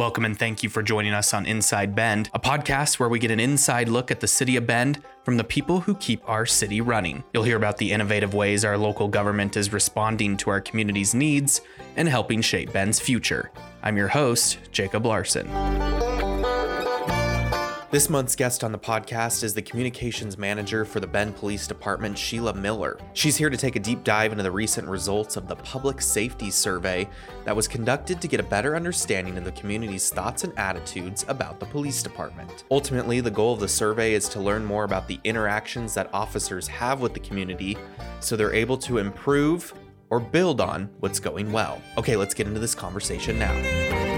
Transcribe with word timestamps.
Welcome 0.00 0.24
and 0.24 0.38
thank 0.38 0.62
you 0.62 0.70
for 0.70 0.82
joining 0.82 1.12
us 1.12 1.34
on 1.34 1.44
Inside 1.44 1.94
Bend, 1.94 2.30
a 2.32 2.40
podcast 2.40 2.98
where 2.98 3.10
we 3.10 3.18
get 3.18 3.30
an 3.30 3.38
inside 3.38 3.90
look 3.90 4.10
at 4.10 4.18
the 4.18 4.26
city 4.26 4.56
of 4.56 4.66
Bend 4.66 5.02
from 5.24 5.36
the 5.36 5.44
people 5.44 5.78
who 5.78 5.94
keep 5.96 6.26
our 6.26 6.46
city 6.46 6.80
running. 6.80 7.22
You'll 7.34 7.42
hear 7.42 7.58
about 7.58 7.76
the 7.76 7.92
innovative 7.92 8.32
ways 8.32 8.64
our 8.64 8.78
local 8.78 9.08
government 9.08 9.58
is 9.58 9.74
responding 9.74 10.38
to 10.38 10.48
our 10.48 10.62
community's 10.62 11.14
needs 11.14 11.60
and 11.96 12.08
helping 12.08 12.40
shape 12.40 12.72
Bend's 12.72 12.98
future. 12.98 13.50
I'm 13.82 13.98
your 13.98 14.08
host, 14.08 14.56
Jacob 14.72 15.04
Larson. 15.04 15.46
This 17.90 18.08
month's 18.08 18.36
guest 18.36 18.62
on 18.62 18.70
the 18.70 18.78
podcast 18.78 19.42
is 19.42 19.52
the 19.52 19.62
communications 19.62 20.38
manager 20.38 20.84
for 20.84 21.00
the 21.00 21.08
Bend 21.08 21.34
Police 21.34 21.66
Department, 21.66 22.16
Sheila 22.16 22.54
Miller. 22.54 22.96
She's 23.14 23.36
here 23.36 23.50
to 23.50 23.56
take 23.56 23.74
a 23.74 23.80
deep 23.80 24.04
dive 24.04 24.30
into 24.30 24.44
the 24.44 24.50
recent 24.52 24.86
results 24.86 25.36
of 25.36 25.48
the 25.48 25.56
public 25.56 26.00
safety 26.00 26.52
survey 26.52 27.08
that 27.44 27.56
was 27.56 27.66
conducted 27.66 28.20
to 28.20 28.28
get 28.28 28.38
a 28.38 28.44
better 28.44 28.76
understanding 28.76 29.36
of 29.36 29.44
the 29.44 29.50
community's 29.50 30.08
thoughts 30.08 30.44
and 30.44 30.56
attitudes 30.56 31.24
about 31.26 31.58
the 31.58 31.66
police 31.66 32.00
department. 32.00 32.62
Ultimately, 32.70 33.20
the 33.20 33.28
goal 33.28 33.54
of 33.54 33.60
the 33.60 33.66
survey 33.66 34.14
is 34.14 34.28
to 34.28 34.40
learn 34.40 34.64
more 34.64 34.84
about 34.84 35.08
the 35.08 35.18
interactions 35.24 35.92
that 35.94 36.10
officers 36.14 36.68
have 36.68 37.00
with 37.00 37.12
the 37.12 37.18
community 37.18 37.76
so 38.20 38.36
they're 38.36 38.54
able 38.54 38.78
to 38.78 38.98
improve 38.98 39.74
or 40.10 40.20
build 40.20 40.60
on 40.60 40.88
what's 41.00 41.18
going 41.18 41.50
well. 41.50 41.82
Okay, 41.98 42.14
let's 42.14 42.34
get 42.34 42.46
into 42.46 42.60
this 42.60 42.74
conversation 42.76 43.36
now. 43.36 44.09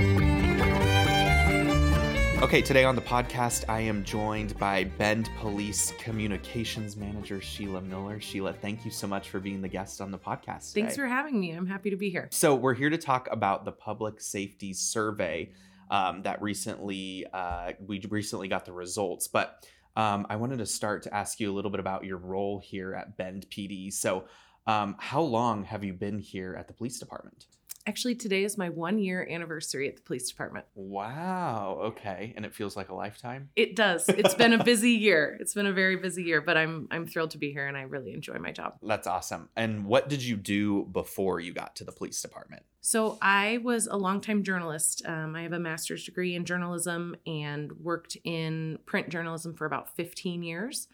Okay, 2.42 2.60
today 2.60 2.82
on 2.82 2.96
the 2.96 3.02
podcast, 3.02 3.66
I 3.68 3.82
am 3.82 4.02
joined 4.02 4.58
by 4.58 4.82
Bend 4.82 5.30
Police 5.38 5.92
Communications 5.98 6.96
Manager 6.96 7.40
Sheila 7.40 7.80
Miller. 7.80 8.20
Sheila, 8.20 8.52
thank 8.52 8.84
you 8.84 8.90
so 8.90 9.06
much 9.06 9.30
for 9.30 9.38
being 9.38 9.62
the 9.62 9.68
guest 9.68 10.00
on 10.00 10.10
the 10.10 10.18
podcast. 10.18 10.72
Thanks 10.72 10.96
for 10.96 11.06
having 11.06 11.38
me. 11.38 11.52
I'm 11.52 11.68
happy 11.68 11.88
to 11.90 11.96
be 11.96 12.10
here. 12.10 12.26
So, 12.32 12.56
we're 12.56 12.74
here 12.74 12.90
to 12.90 12.98
talk 12.98 13.28
about 13.30 13.64
the 13.64 13.70
public 13.70 14.20
safety 14.20 14.72
survey 14.72 15.52
um, 15.88 16.22
that 16.22 16.42
recently 16.42 17.26
uh, 17.32 17.74
we 17.86 18.04
recently 18.10 18.48
got 18.48 18.64
the 18.64 18.72
results, 18.72 19.28
but 19.28 19.64
um, 19.94 20.26
I 20.28 20.34
wanted 20.34 20.58
to 20.58 20.66
start 20.66 21.04
to 21.04 21.14
ask 21.14 21.38
you 21.38 21.48
a 21.48 21.54
little 21.54 21.70
bit 21.70 21.78
about 21.78 22.04
your 22.04 22.18
role 22.18 22.58
here 22.58 22.92
at 22.92 23.16
Bend 23.16 23.46
PD. 23.50 23.92
So, 23.92 24.24
um, 24.66 24.96
how 24.98 25.20
long 25.20 25.62
have 25.62 25.84
you 25.84 25.92
been 25.92 26.18
here 26.18 26.56
at 26.58 26.66
the 26.66 26.74
police 26.74 26.98
department? 26.98 27.46
Actually, 27.86 28.14
today 28.14 28.44
is 28.44 28.56
my 28.56 28.68
one 28.68 28.98
year 28.98 29.26
anniversary 29.28 29.88
at 29.88 29.96
the 29.96 30.02
police 30.02 30.28
department. 30.28 30.64
Wow. 30.74 31.78
Okay. 31.82 32.32
And 32.36 32.44
it 32.46 32.54
feels 32.54 32.76
like 32.76 32.90
a 32.90 32.94
lifetime? 32.94 33.50
It 33.56 33.74
does. 33.74 34.08
It's 34.08 34.34
been 34.34 34.52
a 34.52 34.62
busy 34.72 34.92
year. 34.92 35.36
It's 35.40 35.54
been 35.54 35.66
a 35.66 35.72
very 35.72 35.96
busy 35.96 36.22
year, 36.22 36.40
but 36.40 36.56
I'm 36.56 36.86
I'm 36.90 37.06
thrilled 37.06 37.32
to 37.32 37.38
be 37.38 37.52
here 37.52 37.66
and 37.66 37.76
I 37.76 37.82
really 37.82 38.12
enjoy 38.12 38.38
my 38.38 38.52
job. 38.52 38.76
That's 38.82 39.06
awesome. 39.06 39.48
And 39.56 39.84
what 39.84 40.08
did 40.08 40.22
you 40.22 40.36
do 40.36 40.84
before 40.92 41.40
you 41.40 41.52
got 41.52 41.74
to 41.76 41.84
the 41.84 41.92
police 41.92 42.20
department? 42.22 42.62
So 42.80 43.18
I 43.20 43.58
was 43.58 43.86
a 43.86 43.96
longtime 43.96 44.42
journalist. 44.42 45.02
Um, 45.06 45.34
I 45.34 45.42
have 45.42 45.52
a 45.52 45.58
master's 45.58 46.04
degree 46.04 46.34
in 46.34 46.44
journalism 46.44 47.16
and 47.26 47.72
worked 47.80 48.16
in 48.24 48.78
print 48.86 49.08
journalism 49.08 49.54
for 49.54 49.66
about 49.66 49.94
15 49.96 50.42
years 50.42 50.88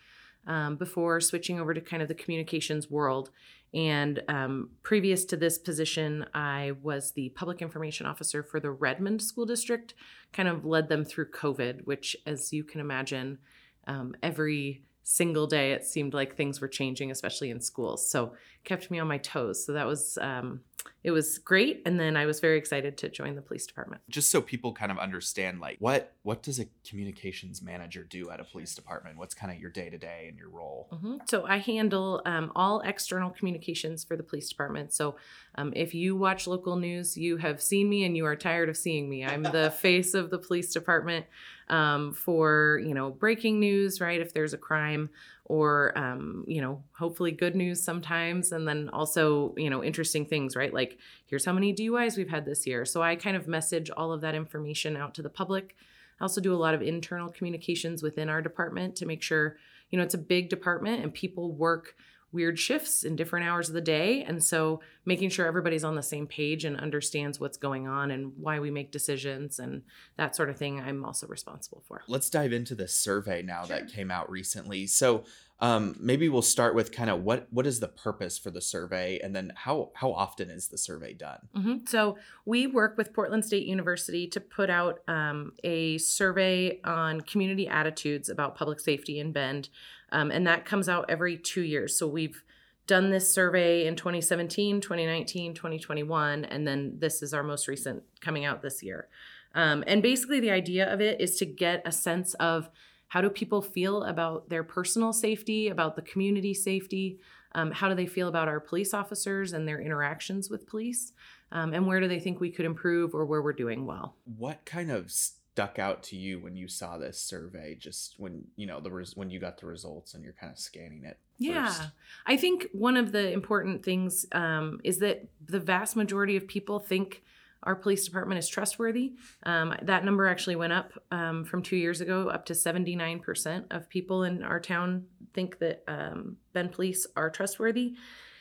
um, 0.47 0.77
before 0.77 1.21
switching 1.21 1.61
over 1.61 1.75
to 1.75 1.81
kind 1.81 2.03
of 2.03 2.09
the 2.09 2.15
communications 2.15 2.91
world. 2.91 3.31
And 3.75 4.23
um, 4.29 4.71
previous 4.83 5.25
to 5.27 5.37
this 5.37 5.59
position, 5.59 6.25
I 6.33 6.73
was 6.83 7.13
the 7.13 7.29
public 7.31 7.61
information 7.61 8.07
officer 8.07 8.43
for 8.43 8.61
the 8.61 8.71
Redmond 8.71 9.23
School 9.23 9.45
District, 9.45 9.95
kind 10.33 10.49
of 10.49 10.65
led 10.65 10.89
them 10.89 11.05
through 11.05 11.31
COVID, 11.33 11.85
which, 11.85 12.17
as 12.25 12.53
you 12.53 12.65
can 12.65 12.81
imagine, 12.81 13.39
um, 13.87 14.15
every 14.23 14.85
single 15.11 15.47
day 15.47 15.73
it 15.73 15.87
seemed 15.87 16.13
like 16.13 16.37
things 16.37 16.61
were 16.61 16.69
changing, 16.69 17.11
especially 17.11 17.49
in 17.49 17.63
schools. 17.63 18.09
So 18.11 18.35
kept 18.65 18.91
me 18.91 18.99
on 18.99 19.09
my 19.09 19.17
toes. 19.17 19.65
So 19.65 19.73
that 19.73 19.87
was 19.87 20.19
um, 20.21 20.61
it 21.03 21.13
was 21.13 21.39
great. 21.39 21.81
And 21.87 21.99
then 21.99 22.15
i 22.15 22.27
was 22.27 22.41
very 22.41 22.59
excited 22.59 22.99
to 22.99 23.09
join 23.09 23.35
the 23.35 23.41
police 23.41 23.67
department. 23.67 24.03
Just 24.11 24.31
so 24.31 24.43
people 24.43 24.75
kind 24.75 24.93
of 24.93 24.99
understand 24.99 25.61
like 25.61 25.79
what 25.81 26.13
what 26.25 26.43
does 26.43 26.61
a 26.61 26.67
communications 26.87 27.63
manager 27.63 28.05
do 28.05 28.29
at 28.29 28.39
a 28.39 28.45
police 28.45 28.75
department? 28.75 29.17
What's 29.17 29.35
kind 29.35 29.51
of 29.51 29.59
your 29.59 29.71
day-to-day 29.71 30.27
and 30.29 30.37
your 30.37 30.51
role? 30.51 30.89
Mm-hmm. 30.93 31.17
so 31.27 31.47
i 31.47 31.57
handle 31.57 32.21
um, 32.27 32.53
all 32.55 32.81
external 32.81 33.31
communications 33.31 34.05
for 34.05 34.15
the 34.15 34.23
police 34.23 34.51
department. 34.51 34.93
So 34.93 35.17
um, 35.55 35.73
if 35.75 35.95
you 35.95 36.17
watch 36.17 36.47
local 36.47 36.77
news 36.77 37.17
you 37.17 37.39
have 37.39 37.63
seen 37.63 37.89
me 37.89 38.05
and 38.05 38.15
you 38.15 38.27
are 38.27 38.37
tired 38.37 38.69
of 38.69 38.77
seeing 38.77 39.09
me. 39.09 39.25
I'm 39.25 39.43
the 39.43 39.71
face 39.87 40.13
of 40.13 40.29
the 40.29 40.39
police 40.39 40.71
department 40.71 41.25
um, 41.71 42.13
for 42.13 42.81
you 42.85 42.95
know 42.95 43.11
breaking 43.11 43.61
news 43.61 44.01
right 44.01 44.21
if 44.21 44.33
there's 44.33 44.53
a 44.53 44.59
crime 44.59 45.11
or 45.45 45.97
um, 45.97 46.45
you 46.47 46.61
know 46.61 46.83
hopefully 46.93 47.31
good 47.31 47.55
news 47.55 47.83
sometimes. 47.83 48.53
And 48.53 48.67
then 48.67 48.89
also 48.91 49.55
you 49.57 49.71
know 49.71 49.83
interesting 49.83 50.27
things 50.27 50.57
right? 50.57 50.73
Like 50.73 50.99
here's 51.27 51.45
how 51.45 51.53
many 51.53 51.73
duis 51.73 52.17
we've 52.17 52.31
had 52.31 52.45
this 52.45 52.67
year. 52.67 52.85
So 52.85 53.03
i 53.03 53.17
kind 53.17 53.37
of 53.37 53.49
message 53.49 53.91
all 53.91 54.13
of 54.13 54.21
that 54.21 54.35
information 54.35 54.97
out 54.97 55.15
to 55.15 55.23
the 55.23 55.31
public. 55.31 55.75
I 56.21 56.25
also 56.25 56.41
do 56.41 56.55
a 56.55 56.57
lot 56.57 56.75
of 56.75 56.83
internal 56.83 57.31
communications 57.31 58.03
within 58.03 58.29
our 58.29 58.43
department 58.43 58.97
to 58.97 59.07
make 59.07 59.23
sure 59.23 59.57
you 59.91 59.99
know 59.99 60.05
it's 60.05 60.15
a 60.15 60.19
big 60.19 60.49
department 60.49 61.03
and 61.03 61.13
people 61.13 61.53
work 61.53 61.95
weird 62.31 62.59
shifts 62.59 63.05
in 63.05 63.17
different 63.17 63.47
hours 63.47 63.69
of 63.69 63.75
the 63.75 63.81
day. 63.81 64.23
And 64.23 64.43
so 64.45 64.81
making 65.05 65.31
sure 65.31 65.47
everybody's 65.47 65.85
on 65.85 65.95
the 65.95 66.03
same 66.03 66.27
page 66.27 66.65
and 66.65 66.77
understands 66.79 67.41
what's 67.41 67.57
going 67.57 67.89
on 67.89 68.11
and 68.11 68.33
why 68.37 68.61
we 68.61 68.71
make 68.71 68.91
decisions 68.91 69.59
and 69.59 69.83
that 70.17 70.37
sort 70.37 70.51
of 70.51 70.57
thing, 70.57 70.81
I'm 70.81 71.05
also 71.05 71.27
responsible 71.27 71.83
for. 71.89 72.03
Let's 72.07 72.29
dive 72.29 72.53
into 72.53 72.75
this 72.75 72.95
survey 72.95 73.43
now 73.43 73.65
sure. 73.65 73.77
that 73.77 73.89
came 73.89 74.11
out 74.11 74.31
recently. 74.31 74.87
So 74.87 75.25
um, 75.61 75.97
maybe 75.99 76.29
we'll 76.29 76.43
start 76.43 76.75
with 76.75 76.93
kind 76.93 77.11
of 77.11 77.25
what 77.25 77.49
what 77.51 77.67
is 77.67 77.81
the 77.81 77.89
purpose 77.89 78.39
for 78.39 78.51
the 78.51 78.61
survey, 78.61 79.19
and 79.19 79.35
then 79.35 79.53
how 79.57 79.91
how 79.95 80.13
often 80.13 80.51
is 80.51 80.69
the 80.69 80.79
survey 80.79 81.15
done? 81.15 81.41
Mm-hmm. 81.57 81.77
So 81.89 82.17
we 82.45 82.69
work 82.69 82.97
with 82.97 83.13
Portland 83.13 83.45
State 83.45 83.67
University 83.67 84.29
to 84.29 84.41
put 84.41 84.71
out 84.71 85.01
um, 85.09 85.53
a 85.65 85.99
survey 85.99 86.81
on 86.85 87.23
community 87.23 87.67
attitudes 87.67 88.29
about 88.29 88.55
public 88.55 88.79
safety 88.79 89.19
in 89.19 89.33
Bend. 89.33 89.69
Um, 90.11 90.31
and 90.31 90.47
that 90.47 90.65
comes 90.65 90.89
out 90.89 91.07
every 91.09 91.37
two 91.37 91.63
years. 91.63 91.97
So 91.97 92.07
we've 92.07 92.43
done 92.87 93.11
this 93.11 93.33
survey 93.33 93.87
in 93.87 93.95
2017, 93.95 94.81
2019, 94.81 95.55
2021, 95.55 96.45
and 96.47 96.67
then 96.67 96.95
this 96.99 97.23
is 97.23 97.35
our 97.35 97.43
most 97.43 97.69
recent 97.69 98.03
coming 98.21 98.45
out 98.45 98.63
this 98.63 98.83
year. 98.83 99.09
Um, 99.55 99.85
and 99.87 100.03
basically, 100.03 100.41
the 100.41 100.51
idea 100.51 100.93
of 100.93 101.01
it 101.01 101.21
is 101.21 101.37
to 101.37 101.47
get 101.47 101.83
a 101.85 101.93
sense 101.93 102.35
of 102.35 102.71
how 103.09 103.21
do 103.21 103.31
people 103.31 103.63
feel 103.63 104.05
about 104.05 104.49
their 104.49 104.63
personal 104.63 105.13
safety, 105.13 105.69
about 105.69 105.97
the 105.97 106.03
community 106.03 106.55
safety, 106.55 107.19
um, 107.53 107.71
how 107.71 107.89
do 107.89 107.95
they 107.95 108.07
feel 108.07 108.29
about 108.29 108.49
our 108.49 108.61
police 108.61 108.93
officers 108.93 109.53
and 109.53 109.67
their 109.67 109.81
interactions 109.81 110.51
with 110.51 110.67
police, 110.67 111.13
um, 111.53 111.73
and 111.73 111.87
where 111.87 112.01
do 112.01 112.09
they 112.09 112.21
think 112.21 112.41
we 112.41 112.51
could 112.51 112.67
improve 112.67 113.15
or 113.15 113.25
where 113.25 113.43
we're 113.43 113.53
doing 113.53 113.87
well. 113.87 114.17
What 114.37 114.65
kind 114.65 114.91
of 114.91 115.11
stuck 115.59 115.81
out 115.81 116.05
to 116.05 116.17
you 116.17 116.39
when 116.39 116.55
you 116.55 116.69
saw 116.69 116.97
this 116.99 117.21
survey 117.21 117.75
just 117.75 118.15
when 118.17 118.45
you 118.55 118.65
know 118.65 118.79
the 118.79 118.91
res- 118.93 119.17
when 119.17 119.29
you 119.29 119.41
got 119.41 119.59
the 119.59 119.67
results 119.67 120.15
and 120.15 120.23
you're 120.23 120.33
kind 120.35 120.53
of 120.53 120.59
scanning 120.59 121.03
it 121.05 121.19
yeah. 121.37 121.67
first? 121.67 121.83
i 122.29 122.37
think 122.37 122.69
one 122.73 122.97
of 122.97 123.11
the 123.11 123.33
important 123.33 123.85
things 123.85 124.25
um, 124.31 124.81
is 124.85 124.99
that 124.99 125.27
the 125.45 125.59
vast 125.59 125.97
majority 125.97 126.37
of 126.37 126.47
people 126.47 126.79
think 126.79 127.25
our 127.65 127.75
police 127.75 128.05
department 128.05 128.39
is 128.39 128.49
trustworthy. 128.49 129.15
Um, 129.43 129.75
that 129.83 130.05
number 130.05 130.29
actually 130.29 130.55
went 130.55 130.73
up 130.73 130.93
um, 131.11 131.45
from 131.45 131.61
two 131.61 131.75
years 131.75 132.01
ago 132.01 132.29
up 132.29 132.47
to 132.47 132.53
79% 132.53 133.65
of 133.73 133.89
people 133.89 134.23
in 134.23 134.45
our 134.45 134.61
town 134.61 135.07
think 135.35 135.59
that 135.59 135.83
um, 135.89 136.37
bend 136.53 136.71
police 136.71 137.05
are 137.17 137.31
trustworthy 137.31 137.95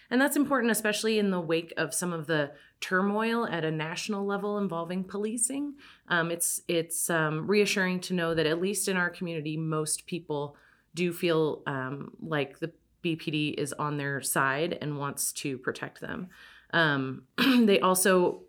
and 0.09 0.22
that's 0.22 0.38
important, 0.38 0.72
especially 0.72 1.19
in 1.19 1.31
the 1.31 1.40
wake 1.40 1.73
of 1.78 1.94
some 1.94 2.13
of 2.13 2.28
the 2.28 2.51
turmoil 2.79 3.45
at 3.47 3.66
a 3.66 3.72
national 3.72 4.25
level 4.25 4.57
involving 4.57 5.03
policing. 5.03 5.73
Um, 6.07 6.31
it's 6.31 6.62
it's 6.68 7.09
um, 7.09 7.47
reassuring 7.47 8.00
to 8.01 8.13
know 8.13 8.34
that 8.34 8.45
at 8.45 8.62
least 8.62 8.88
in 8.88 8.97
our 8.97 9.09
community, 9.09 9.57
most 9.57 10.06
people 10.06 10.56
do 10.94 11.12
feel 11.12 11.62
um, 11.68 12.12
like 12.22 12.59
the 12.59 12.72
BPD 13.03 13.56
is 13.56 13.73
on 13.73 13.97
their 13.97 14.22
side 14.22 14.78
and 14.81 14.97
wants 14.97 15.31
to 15.31 15.57
protect 15.57 16.01
them. 16.01 16.29
Um, 16.74 17.24
they 17.38 17.79
also 17.79 18.42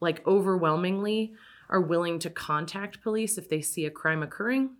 like 0.00 0.26
overwhelmingly 0.26 1.34
are 1.68 1.80
willing 1.80 2.18
to 2.20 2.30
contact 2.30 3.02
police 3.02 3.38
if 3.38 3.48
they 3.48 3.60
see 3.60 3.86
a 3.86 3.90
crime 3.90 4.22
occurring 4.22 4.70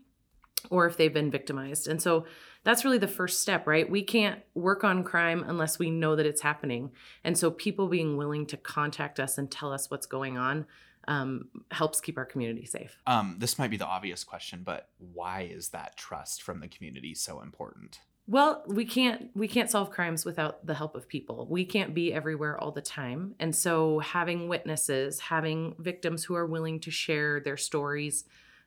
or 0.71 0.87
if 0.87 0.97
they've 0.97 1.12
been 1.12 1.31
victimized. 1.31 1.88
And 1.88 2.00
so 2.00 2.27
that's 2.67 2.85
really 2.85 2.99
the 2.99 3.07
first 3.07 3.41
step, 3.41 3.65
right? 3.69 3.89
We 3.89 4.03
can't 4.03 4.41
work 4.55 4.83
on 4.83 5.05
crime 5.05 5.45
unless 5.47 5.79
we 5.79 5.89
know 5.89 6.17
that 6.17 6.27
it's 6.27 6.41
happening. 6.41 6.91
And 7.23 7.39
so 7.39 7.49
people 7.49 7.87
being 7.87 8.17
willing 8.17 8.45
to 8.47 8.57
contact 8.57 9.21
us 9.21 9.39
and 9.39 9.49
tell 9.49 9.73
us 9.73 9.89
what's 9.89 10.07
going 10.07 10.37
on 10.37 10.67
um, 11.07 11.49
helps 11.71 12.01
keep 12.01 12.19
our 12.19 12.25
community 12.25 12.67
safe. 12.67 12.99
Um, 13.07 13.37
this 13.39 13.57
might 13.57 13.71
be 13.71 13.77
the 13.77 13.87
obvious 13.87 14.25
question, 14.25 14.63
but 14.65 14.89
why 14.99 15.43
is 15.43 15.69
that 15.69 15.97
trust 15.97 16.43
from 16.43 16.59
the 16.59 16.67
community 16.67 17.15
so 17.15 17.41
important? 17.41 18.01
Well, 18.27 18.65
we 18.67 18.85
can't 18.85 19.31
we 19.37 19.47
can't 19.47 19.71
solve 19.71 19.93
crimes 19.93 20.25
without 20.25 20.67
the 20.67 20.75
help 20.75 20.97
of 20.97 21.07
people. 21.07 21.47
We 21.49 21.65
can't 21.65 21.95
be 21.95 22.12
everywhere 22.12 22.61
all 22.61 22.73
the 22.73 22.83
time. 22.83 23.37
And 23.39 23.55
so 23.55 24.01
having 24.01 24.49
witnesses, 24.49 25.21
having 25.21 25.77
victims 25.79 26.25
who 26.25 26.35
are 26.35 26.47
willing 26.47 26.81
to 26.81 26.91
share 26.91 27.39
their 27.39 27.57
stories, 27.57 28.25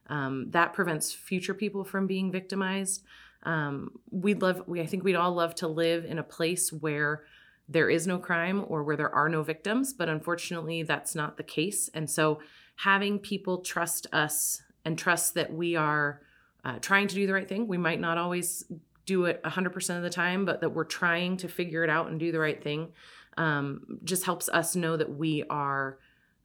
um, 0.07 0.51
that 0.51 0.71
prevents 0.71 1.11
future 1.11 1.53
people 1.53 1.83
from 1.83 2.07
being 2.07 2.31
victimized 2.31 3.03
um, 3.43 3.91
we'd 4.11 4.41
love 4.41 4.63
we 4.67 4.81
i 4.81 4.85
think 4.85 5.03
we'd 5.03 5.15
all 5.15 5.33
love 5.33 5.55
to 5.55 5.67
live 5.67 6.05
in 6.05 6.19
a 6.19 6.23
place 6.23 6.71
where 6.71 7.23
there 7.67 7.89
is 7.89 8.07
no 8.07 8.17
crime 8.17 8.65
or 8.67 8.83
where 8.83 8.97
there 8.97 9.13
are 9.13 9.29
no 9.29 9.43
victims 9.43 9.93
but 9.93 10.09
unfortunately 10.09 10.83
that's 10.83 11.15
not 11.15 11.37
the 11.37 11.43
case 11.43 11.89
and 11.93 12.09
so 12.09 12.39
having 12.75 13.19
people 13.19 13.59
trust 13.59 14.07
us 14.13 14.61
and 14.85 14.97
trust 14.97 15.33
that 15.33 15.53
we 15.53 15.75
are 15.75 16.21
uh, 16.63 16.79
trying 16.79 17.07
to 17.07 17.15
do 17.15 17.27
the 17.27 17.33
right 17.33 17.47
thing. 17.47 17.67
We 17.67 17.77
might 17.77 17.99
not 17.99 18.17
always 18.17 18.63
do 19.05 19.25
it 19.25 19.41
100% 19.43 19.97
of 19.97 20.03
the 20.03 20.09
time, 20.09 20.45
but 20.45 20.61
that 20.61 20.69
we're 20.69 20.83
trying 20.83 21.37
to 21.37 21.47
figure 21.47 21.83
it 21.83 21.89
out 21.89 22.09
and 22.09 22.19
do 22.19 22.31
the 22.31 22.39
right 22.39 22.61
thing 22.61 22.89
um, 23.37 23.99
just 24.03 24.25
helps 24.25 24.49
us 24.49 24.75
know 24.75 24.97
that 24.97 25.15
we 25.15 25.43
are 25.49 25.97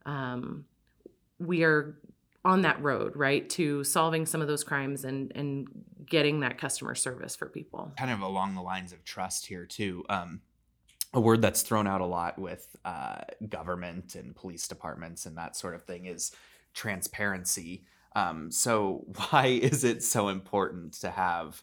um, 0.07 0.67
we 1.39 1.65
are 1.65 1.99
on 2.45 2.63
that 2.63 2.83
road 2.83 3.17
right 3.17 3.49
to 3.49 3.83
solving 3.85 4.27
some 4.27 4.43
of 4.43 4.49
those 4.49 4.65
crimes 4.65 5.05
and 5.05 5.33
and 5.35 5.67
getting 6.07 6.41
that 6.41 6.59
customer 6.59 6.95
service 6.95 7.35
for 7.35 7.47
people. 7.47 7.93
Kind 7.97 8.11
of 8.11 8.21
along 8.21 8.55
the 8.55 8.63
lines 8.63 8.93
of 8.93 9.05
trust 9.05 9.47
here 9.47 9.65
too. 9.65 10.05
Um, 10.09 10.41
a 11.15 11.21
word 11.21 11.41
that's 11.41 11.63
thrown 11.63 11.87
out 11.87 12.01
a 12.01 12.07
lot 12.07 12.39
with 12.39 12.77
uh, 12.85 13.21
government 13.49 14.17
and 14.17 14.35
police 14.35 14.67
departments 14.67 15.27
and 15.27 15.39
that 15.39 15.57
sort 15.57 15.75
of 15.75 15.85
thing 15.85 16.07
is 16.07 16.33
transparency. 16.75 17.85
Um, 18.17 18.51
so 18.51 19.07
why 19.31 19.47
is 19.47 19.85
it 19.85 20.03
so 20.03 20.29
important 20.29 20.95
to 21.01 21.11
have 21.11 21.63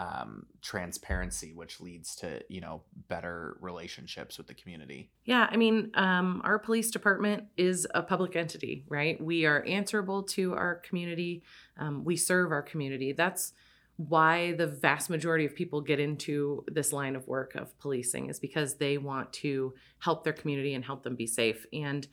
um, 0.00 0.46
transparency, 0.62 1.52
which 1.52 1.78
leads 1.78 2.16
to 2.16 2.40
you 2.48 2.60
know 2.60 2.82
better 3.08 3.58
relationships 3.60 4.38
with 4.38 4.46
the 4.46 4.54
community. 4.54 5.10
Yeah, 5.24 5.46
I 5.50 5.56
mean, 5.56 5.90
um, 5.94 6.40
our 6.42 6.58
police 6.58 6.90
department 6.90 7.44
is 7.58 7.86
a 7.94 8.02
public 8.02 8.34
entity, 8.34 8.84
right? 8.88 9.22
We 9.22 9.44
are 9.44 9.62
answerable 9.64 10.22
to 10.24 10.54
our 10.54 10.76
community. 10.76 11.42
Um, 11.76 12.02
we 12.02 12.16
serve 12.16 12.50
our 12.50 12.62
community. 12.62 13.12
That's 13.12 13.52
why 13.96 14.52
the 14.52 14.66
vast 14.66 15.10
majority 15.10 15.44
of 15.44 15.54
people 15.54 15.82
get 15.82 16.00
into 16.00 16.64
this 16.66 16.90
line 16.90 17.14
of 17.14 17.28
work 17.28 17.54
of 17.54 17.78
policing 17.78 18.30
is 18.30 18.40
because 18.40 18.76
they 18.76 18.96
want 18.96 19.30
to 19.34 19.74
help 19.98 20.24
their 20.24 20.32
community 20.32 20.72
and 20.72 20.82
help 20.82 21.02
them 21.02 21.14
be 21.14 21.26
safe 21.26 21.66
and 21.74 22.08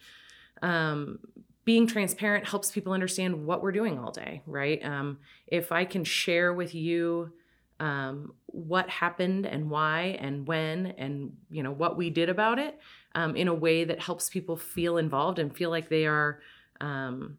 um, 0.61 1.19
being 1.63 1.87
transparent 1.87 2.45
helps 2.45 2.71
people 2.71 2.91
understand 2.91 3.45
what 3.45 3.61
we're 3.61 3.71
doing 3.71 3.97
all 3.97 4.11
day 4.11 4.41
right 4.45 4.83
um, 4.83 5.17
if 5.47 5.71
i 5.71 5.85
can 5.85 6.03
share 6.03 6.53
with 6.53 6.75
you 6.75 7.31
um, 7.79 8.33
what 8.47 8.89
happened 8.89 9.45
and 9.45 9.69
why 9.69 10.17
and 10.19 10.47
when 10.47 10.87
and 10.97 11.33
you 11.49 11.61
know 11.63 11.71
what 11.71 11.97
we 11.97 12.09
did 12.09 12.29
about 12.29 12.59
it 12.59 12.79
um, 13.15 13.35
in 13.35 13.47
a 13.47 13.53
way 13.53 13.83
that 13.83 14.01
helps 14.01 14.29
people 14.29 14.57
feel 14.57 14.97
involved 14.97 15.39
and 15.39 15.55
feel 15.55 15.69
like 15.69 15.89
they 15.89 16.05
are 16.05 16.39
um, 16.81 17.37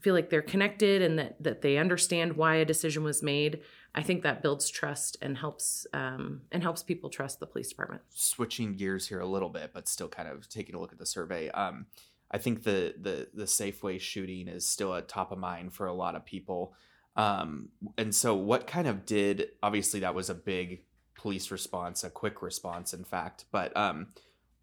feel 0.00 0.14
like 0.14 0.30
they're 0.30 0.42
connected 0.42 1.00
and 1.00 1.18
that 1.18 1.42
that 1.42 1.62
they 1.62 1.78
understand 1.78 2.36
why 2.36 2.56
a 2.56 2.64
decision 2.64 3.02
was 3.02 3.22
made. 3.22 3.60
I 3.94 4.02
think 4.02 4.22
that 4.22 4.42
builds 4.42 4.70
trust 4.70 5.18
and 5.20 5.36
helps 5.36 5.86
um, 5.92 6.42
and 6.50 6.62
helps 6.62 6.82
people 6.82 7.10
trust 7.10 7.40
the 7.40 7.46
police 7.46 7.68
department. 7.68 8.02
Switching 8.08 8.74
gears 8.74 9.06
here 9.08 9.20
a 9.20 9.26
little 9.26 9.50
bit 9.50 9.70
but 9.72 9.88
still 9.88 10.08
kind 10.08 10.28
of 10.28 10.48
taking 10.48 10.74
a 10.74 10.80
look 10.80 10.92
at 10.92 10.98
the 10.98 11.06
survey 11.06 11.48
um, 11.50 11.86
i 12.30 12.38
think 12.38 12.62
the 12.62 12.94
the 13.00 13.28
the 13.34 13.44
safeway 13.44 14.00
shooting 14.00 14.48
is 14.48 14.66
still 14.66 14.94
a 14.94 15.02
top 15.02 15.32
of 15.32 15.38
mind 15.38 15.72
for 15.72 15.86
a 15.86 15.92
lot 15.92 16.14
of 16.14 16.24
people 16.24 16.74
um, 17.16 17.68
and 17.98 18.14
so, 18.14 18.34
what 18.34 18.66
kind 18.66 18.86
of 18.86 19.04
did 19.04 19.48
obviously 19.62 20.00
that 20.00 20.14
was 20.14 20.30
a 20.30 20.34
big 20.34 20.82
police 21.14 21.50
response, 21.50 22.04
a 22.04 22.10
quick 22.10 22.42
response, 22.42 22.94
in 22.94 23.04
fact. 23.04 23.44
But 23.52 23.76
um, 23.76 24.08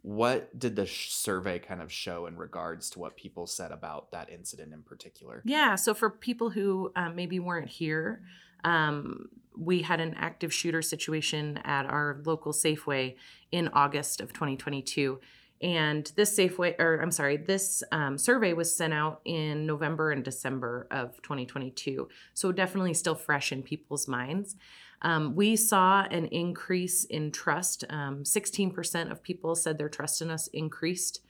what 0.02 0.58
did 0.58 0.76
the 0.76 0.86
sh- 0.86 1.12
survey 1.12 1.60
kind 1.60 1.82
of 1.82 1.92
show 1.92 2.26
in 2.26 2.38
regards 2.38 2.90
to 2.92 3.00
what 3.00 3.16
people 3.16 3.48
said 3.48 3.72
about 3.72 4.12
that 4.12 4.30
incident 4.30 4.74
in 4.74 4.82
particular? 4.82 5.42
Yeah. 5.46 5.76
So, 5.76 5.94
for 5.94 6.10
people 6.10 6.50
who 6.50 6.92
um, 6.96 7.16
maybe 7.16 7.40
weren't 7.40 7.70
here, 7.70 8.24
um, 8.64 9.30
we 9.58 9.82
had 9.82 10.00
an 10.00 10.16
active 10.18 10.54
shooter 10.54 10.82
situation 10.82 11.60
at 11.64 11.86
our 11.86 12.22
local 12.26 12.54
Safeway 12.54 13.16
in 13.52 13.70
August 13.74 14.22
of 14.22 14.34
2022. 14.34 15.20
And 15.62 16.12
this 16.16 16.38
Safeway, 16.38 16.80
or 16.80 17.00
I'm 17.02 17.12
sorry, 17.12 17.38
this 17.38 17.84
um, 17.92 18.18
survey 18.18 18.54
was 18.54 18.74
sent 18.74 18.94
out 18.94 19.22
in 19.26 19.66
November 19.66 20.12
and 20.12 20.24
December 20.24 20.88
of 20.90 21.22
2022. 21.22 22.08
So 22.34 22.52
definitely 22.52 22.94
still 22.94 23.16
fresh 23.16 23.52
in 23.52 23.62
people's 23.62 24.08
minds. 24.08 24.56
Um, 25.02 25.36
we 25.36 25.56
saw 25.56 26.04
an 26.04 26.28
increase 26.28 27.04
in 27.06 27.32
trust. 27.32 27.84
Um, 27.90 28.24
16% 28.24 29.12
of 29.12 29.24
people 29.24 29.56
said 29.56 29.78
their 29.78 29.90
trust 29.90 30.22
in 30.22 30.30
us 30.30 30.48
increased 30.48 31.22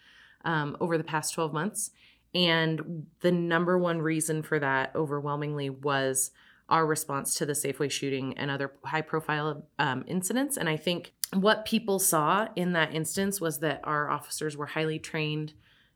um, 0.46 0.78
over 0.80 0.98
the 0.98 1.04
past 1.04 1.34
12 1.34 1.54
months. 1.54 1.92
And 2.34 3.08
the 3.22 3.32
number 3.32 3.78
one 3.78 4.02
reason 4.02 4.44
for 4.44 4.60
that 4.60 4.92
overwhelmingly 4.96 5.70
was 5.70 6.32
our 6.70 6.86
response 6.86 7.34
to 7.36 7.46
the 7.46 7.54
Safeway 7.54 7.90
shooting 7.90 8.38
and 8.38 8.52
other 8.52 8.72
high 8.86 9.02
profile 9.02 9.66
um, 9.80 10.04
incidents. 10.08 10.56
And 10.56 10.70
I 10.70 10.78
think 10.78 11.14
what 11.34 11.66
people 11.66 12.00
saw 12.00 12.48
in 12.56 12.74
that 12.74 12.94
instance 12.94 13.40
was 13.40 13.60
that 13.60 13.82
our 13.84 14.10
officers 14.10 14.58
were 14.58 14.66
highly 14.66 15.00
trained 15.00 15.54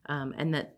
um, 0.07 0.33
and 0.37 0.53
that 0.53 0.77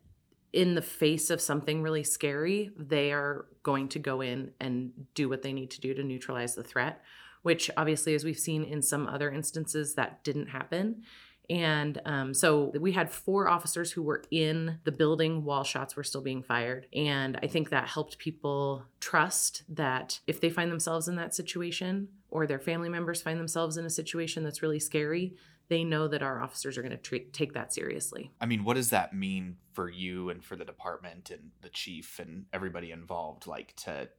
in 0.54 0.76
the 0.76 0.82
face 0.82 1.30
of 1.30 1.42
something 1.42 1.82
really 1.82 2.04
scary, 2.04 2.72
they 2.78 3.12
are 3.12 3.46
going 3.64 3.90
to 3.90 4.00
go 4.00 4.22
in 4.22 4.52
and 4.62 4.92
do 5.14 5.28
what 5.28 5.42
they 5.42 5.52
need 5.52 5.70
to 5.72 5.82
do 5.82 5.94
to 5.94 6.04
neutralize 6.04 6.56
the 6.56 6.64
threat, 6.64 7.02
which 7.42 7.70
obviously, 7.76 8.16
as 8.16 8.24
we've 8.24 8.40
seen 8.40 8.64
in 8.64 8.82
some 8.82 9.08
other 9.08 9.30
instances, 9.30 9.96
that 9.96 10.24
didn't 10.24 10.48
happen. 10.48 11.04
And 11.50 12.02
um, 12.06 12.34
so 12.34 12.72
we 12.80 12.92
had 12.92 13.12
four 13.12 13.48
officers 13.48 13.92
who 13.92 14.04
were 14.04 14.24
in 14.32 14.80
the 14.84 14.92
building 14.92 15.44
while 15.44 15.64
shots 15.64 15.96
were 15.96 16.04
still 16.04 16.22
being 16.22 16.44
fired. 16.44 16.88
And 16.94 17.40
I 17.42 17.48
think 17.48 17.70
that 17.70 17.88
helped 17.88 18.18
people 18.18 18.84
trust 19.00 19.64
that 19.70 20.20
if 20.28 20.42
they 20.42 20.50
find 20.50 20.72
themselves 20.72 21.08
in 21.08 21.16
that 21.18 21.36
situation 21.36 22.10
or 22.30 22.48
their 22.48 22.60
family 22.60 22.90
members 22.90 23.22
find 23.22 23.40
themselves 23.40 23.78
in 23.78 23.86
a 23.86 23.90
situation 23.90 24.44
that's 24.44 24.62
really 24.62 24.80
scary, 24.80 25.36
they 25.68 25.84
know 25.84 26.08
that 26.08 26.22
our 26.22 26.42
officers 26.42 26.78
are 26.78 26.84
going 26.84 26.98
to 26.98 27.20
take 27.32 27.54
that 27.54 27.74
seriously. 27.74 28.32
I 28.40 28.46
mean, 28.46 28.64
what 28.64 28.76
does 28.76 28.92
that 28.92 29.16
mean 29.16 29.58
for 29.74 29.90
you 29.90 30.30
and 30.30 30.44
for 30.44 30.56
the 30.56 30.66
department 30.66 31.32
and 31.32 31.52
the 31.62 31.70
chief 31.70 32.20
and 32.20 32.46
everybody 32.54 32.92
involved 32.92 33.48
like 33.48 33.76
to 33.78 34.10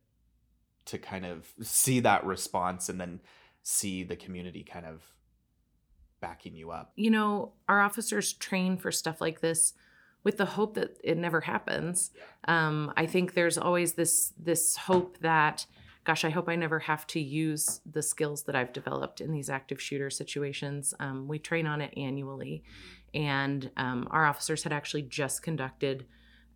to 0.87 0.99
kind 0.99 1.27
of 1.27 1.53
see 1.63 1.99
that 2.01 2.25
response 2.25 2.89
and 2.89 3.01
then 3.01 3.21
see 3.63 4.05
the 4.05 4.15
community 4.15 4.63
kind 4.63 4.87
of 4.87 5.03
backing 6.21 6.55
you 6.55 6.71
up. 6.71 6.93
You 6.97 7.11
know, 7.11 7.53
our 7.69 7.81
officers 7.81 8.33
train 8.33 8.77
for 8.77 8.91
stuff 8.91 9.21
like 9.21 9.41
this 9.41 9.75
with 10.25 10.39
the 10.39 10.45
hope 10.45 10.75
that 10.75 10.99
it 11.05 11.17
never 11.17 11.43
happens. 11.43 12.11
Um, 12.49 12.93
I 12.97 13.07
think 13.07 13.35
there's 13.35 13.57
always 13.59 13.93
this 13.93 14.33
this 14.37 14.77
hope 14.77 15.19
that, 15.21 15.67
gosh, 16.05 16.25
I 16.25 16.31
hope 16.31 16.49
I 16.49 16.57
never 16.57 16.81
have 16.81 17.07
to 17.09 17.21
use 17.21 17.81
the 17.91 18.03
skills 18.03 18.43
that 18.45 18.57
I've 18.57 18.73
developed 18.73 19.21
in 19.21 19.31
these 19.31 19.49
active 19.49 19.81
shooter 19.81 20.11
situations. 20.11 20.95
Um, 20.99 21.29
we 21.29 21.39
train 21.39 21.67
on 21.67 21.81
it 21.81 21.95
annually, 21.97 22.65
and 23.15 23.71
um, 23.77 24.09
our 24.11 24.27
officers 24.27 24.65
had 24.65 24.73
actually 24.73 25.03
just 25.03 25.43
conducted 25.43 26.07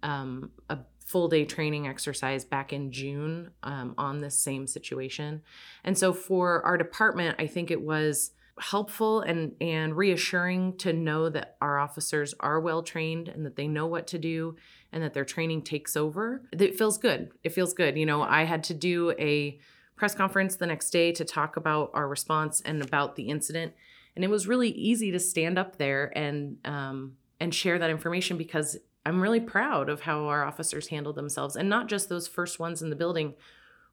um, 0.02 0.50
a 0.68 0.78
full 1.10 1.28
day 1.28 1.44
training 1.44 1.88
exercise 1.88 2.44
back 2.44 2.72
in 2.72 2.92
June 2.92 3.50
um, 3.62 3.94
on 3.98 4.20
this 4.20 4.38
same 4.38 4.66
situation. 4.66 5.42
And 5.84 5.98
so 5.98 6.12
for 6.12 6.64
our 6.64 6.76
department, 6.76 7.36
I 7.38 7.46
think 7.46 7.70
it 7.70 7.82
was 7.82 8.32
helpful 8.60 9.20
and 9.20 9.52
and 9.60 9.96
reassuring 9.96 10.76
to 10.76 10.92
know 10.92 11.28
that 11.28 11.56
our 11.60 11.78
officers 11.78 12.34
are 12.40 12.60
well 12.60 12.82
trained 12.82 13.28
and 13.28 13.46
that 13.46 13.56
they 13.56 13.66
know 13.66 13.86
what 13.86 14.06
to 14.06 14.18
do 14.18 14.54
and 14.92 15.02
that 15.02 15.14
their 15.14 15.24
training 15.24 15.62
takes 15.62 15.96
over 15.96 16.42
it 16.52 16.76
feels 16.76 16.98
good. 16.98 17.30
It 17.42 17.50
feels 17.50 17.72
good. 17.72 17.96
You 17.96 18.06
know 18.06 18.22
i 18.22 18.44
had 18.44 18.62
to 18.64 18.74
do 18.74 19.12
a 19.18 19.58
press 19.96 20.14
conference 20.14 20.56
the 20.56 20.66
next 20.66 20.90
day 20.90 21.12
to 21.12 21.24
talk 21.24 21.56
about 21.56 21.90
our 21.94 22.08
response 22.08 22.62
and 22.62 22.82
about 22.82 23.16
the 23.16 23.28
incident. 23.28 23.72
And 24.16 24.24
it 24.24 24.30
was 24.30 24.48
really 24.48 24.70
easy 24.70 25.10
to 25.10 25.18
stand 25.18 25.58
up 25.58 25.76
there 25.76 26.12
and 26.16 26.56
um, 26.64 27.16
and 27.38 27.54
share 27.54 27.78
that 27.78 27.90
information 27.90 28.36
because 28.36 28.76
i'm 29.06 29.20
really 29.20 29.40
proud 29.40 29.88
of 29.88 30.02
how 30.02 30.26
our 30.26 30.44
officers 30.44 30.88
handled 30.88 31.16
themselves. 31.16 31.56
And 31.56 31.68
not 31.68 31.88
just 31.88 32.08
those 32.08 32.28
first 32.28 32.58
ones 32.58 32.82
in 32.82 32.90
the 32.90 32.96
building. 32.96 33.34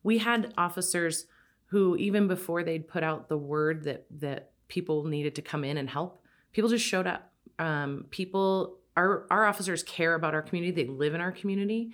We 0.04 0.18
had 0.20 0.54
officers 0.58 1.26
who 1.68 1.96
even 1.98 2.28
before 2.28 2.64
they'd 2.64 2.88
put 2.88 3.04
out 3.04 3.30
the 3.30 3.38
word 3.38 3.84
that 3.84 4.06
that 4.20 4.52
people 4.68 5.06
needed 5.06 5.36
to 5.36 5.42
come 5.42 5.64
in 5.64 5.78
and 5.78 5.90
help, 5.90 6.22
people 6.54 6.70
just 6.70 6.86
showed 6.86 7.08
up. 7.08 7.32
Um, 7.60 8.06
people, 8.10 8.78
our 8.96 9.26
our 9.30 9.46
officers 9.46 9.84
care 9.84 10.16
about 10.16 10.34
our 10.34 10.42
community. 10.42 10.84
They 10.84 10.90
live 10.90 11.14
in 11.14 11.22
our 11.22 11.32
community, 11.32 11.94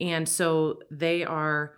and 0.00 0.28
so 0.28 0.80
they 0.90 1.24
are. 1.24 1.74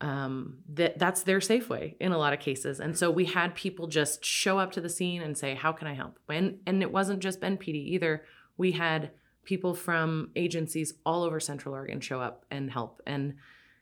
Um, 0.00 0.58
that 0.74 0.96
that's 1.00 1.24
their 1.24 1.40
safe 1.40 1.68
way 1.68 1.96
in 1.98 2.12
a 2.12 2.18
lot 2.18 2.32
of 2.32 2.38
cases, 2.38 2.78
and 2.78 2.96
so 2.96 3.10
we 3.10 3.24
had 3.24 3.56
people 3.56 3.88
just 3.88 4.24
show 4.24 4.56
up 4.56 4.70
to 4.72 4.80
the 4.80 4.88
scene 4.88 5.22
and 5.22 5.36
say, 5.36 5.56
"How 5.56 5.72
can 5.72 5.88
I 5.88 5.94
help?" 5.94 6.20
And 6.28 6.60
and 6.66 6.82
it 6.82 6.92
wasn't 6.92 7.18
just 7.18 7.40
Bend 7.40 7.58
PD 7.58 7.74
either. 7.74 8.24
We 8.56 8.72
had 8.72 9.10
people 9.42 9.74
from 9.74 10.30
agencies 10.36 10.94
all 11.04 11.24
over 11.24 11.40
Central 11.40 11.74
Oregon 11.74 12.00
show 12.00 12.20
up 12.20 12.44
and 12.48 12.70
help, 12.70 13.02
and 13.08 13.34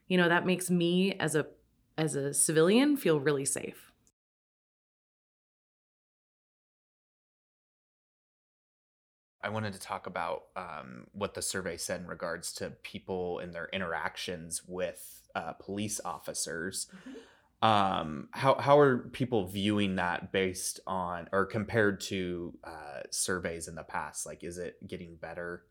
you 0.08 0.16
know 0.16 0.30
that 0.30 0.46
makes 0.46 0.70
me 0.70 1.12
as 1.20 1.34
a 1.34 1.48
as 1.98 2.14
a 2.14 2.32
civilian 2.32 2.96
feel 2.96 3.20
really 3.20 3.44
safe. 3.44 3.85
I 9.46 9.50
wanted 9.50 9.72
to 9.74 9.80
talk 9.80 10.06
about 10.06 10.44
um, 10.56 11.06
what 11.12 11.34
the 11.34 11.42
survey 11.42 11.76
said 11.76 12.00
in 12.00 12.06
regards 12.06 12.52
to 12.54 12.70
people 12.82 13.38
and 13.38 13.54
their 13.54 13.68
interactions 13.72 14.62
with 14.66 15.22
uh, 15.34 15.52
police 15.52 16.00
officers. 16.04 16.88
Mm-hmm. 16.94 17.66
Um, 17.66 18.28
how 18.32 18.56
how 18.56 18.78
are 18.78 18.98
people 18.98 19.46
viewing 19.46 19.96
that 19.96 20.30
based 20.30 20.80
on 20.86 21.28
or 21.32 21.46
compared 21.46 22.00
to 22.02 22.52
uh, 22.62 23.00
surveys 23.10 23.66
in 23.68 23.74
the 23.74 23.82
past? 23.82 24.26
Like, 24.26 24.44
is 24.44 24.58
it 24.58 24.76
getting 24.86 25.16
better? 25.16 25.62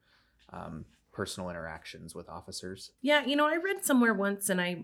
um, 0.51 0.85
personal 1.11 1.49
interactions 1.49 2.13
with 2.13 2.29
officers? 2.29 2.91
Yeah, 3.01 3.25
you 3.25 3.35
know, 3.35 3.47
I 3.47 3.55
read 3.57 3.83
somewhere 3.83 4.13
once, 4.13 4.49
and 4.49 4.59
I 4.61 4.83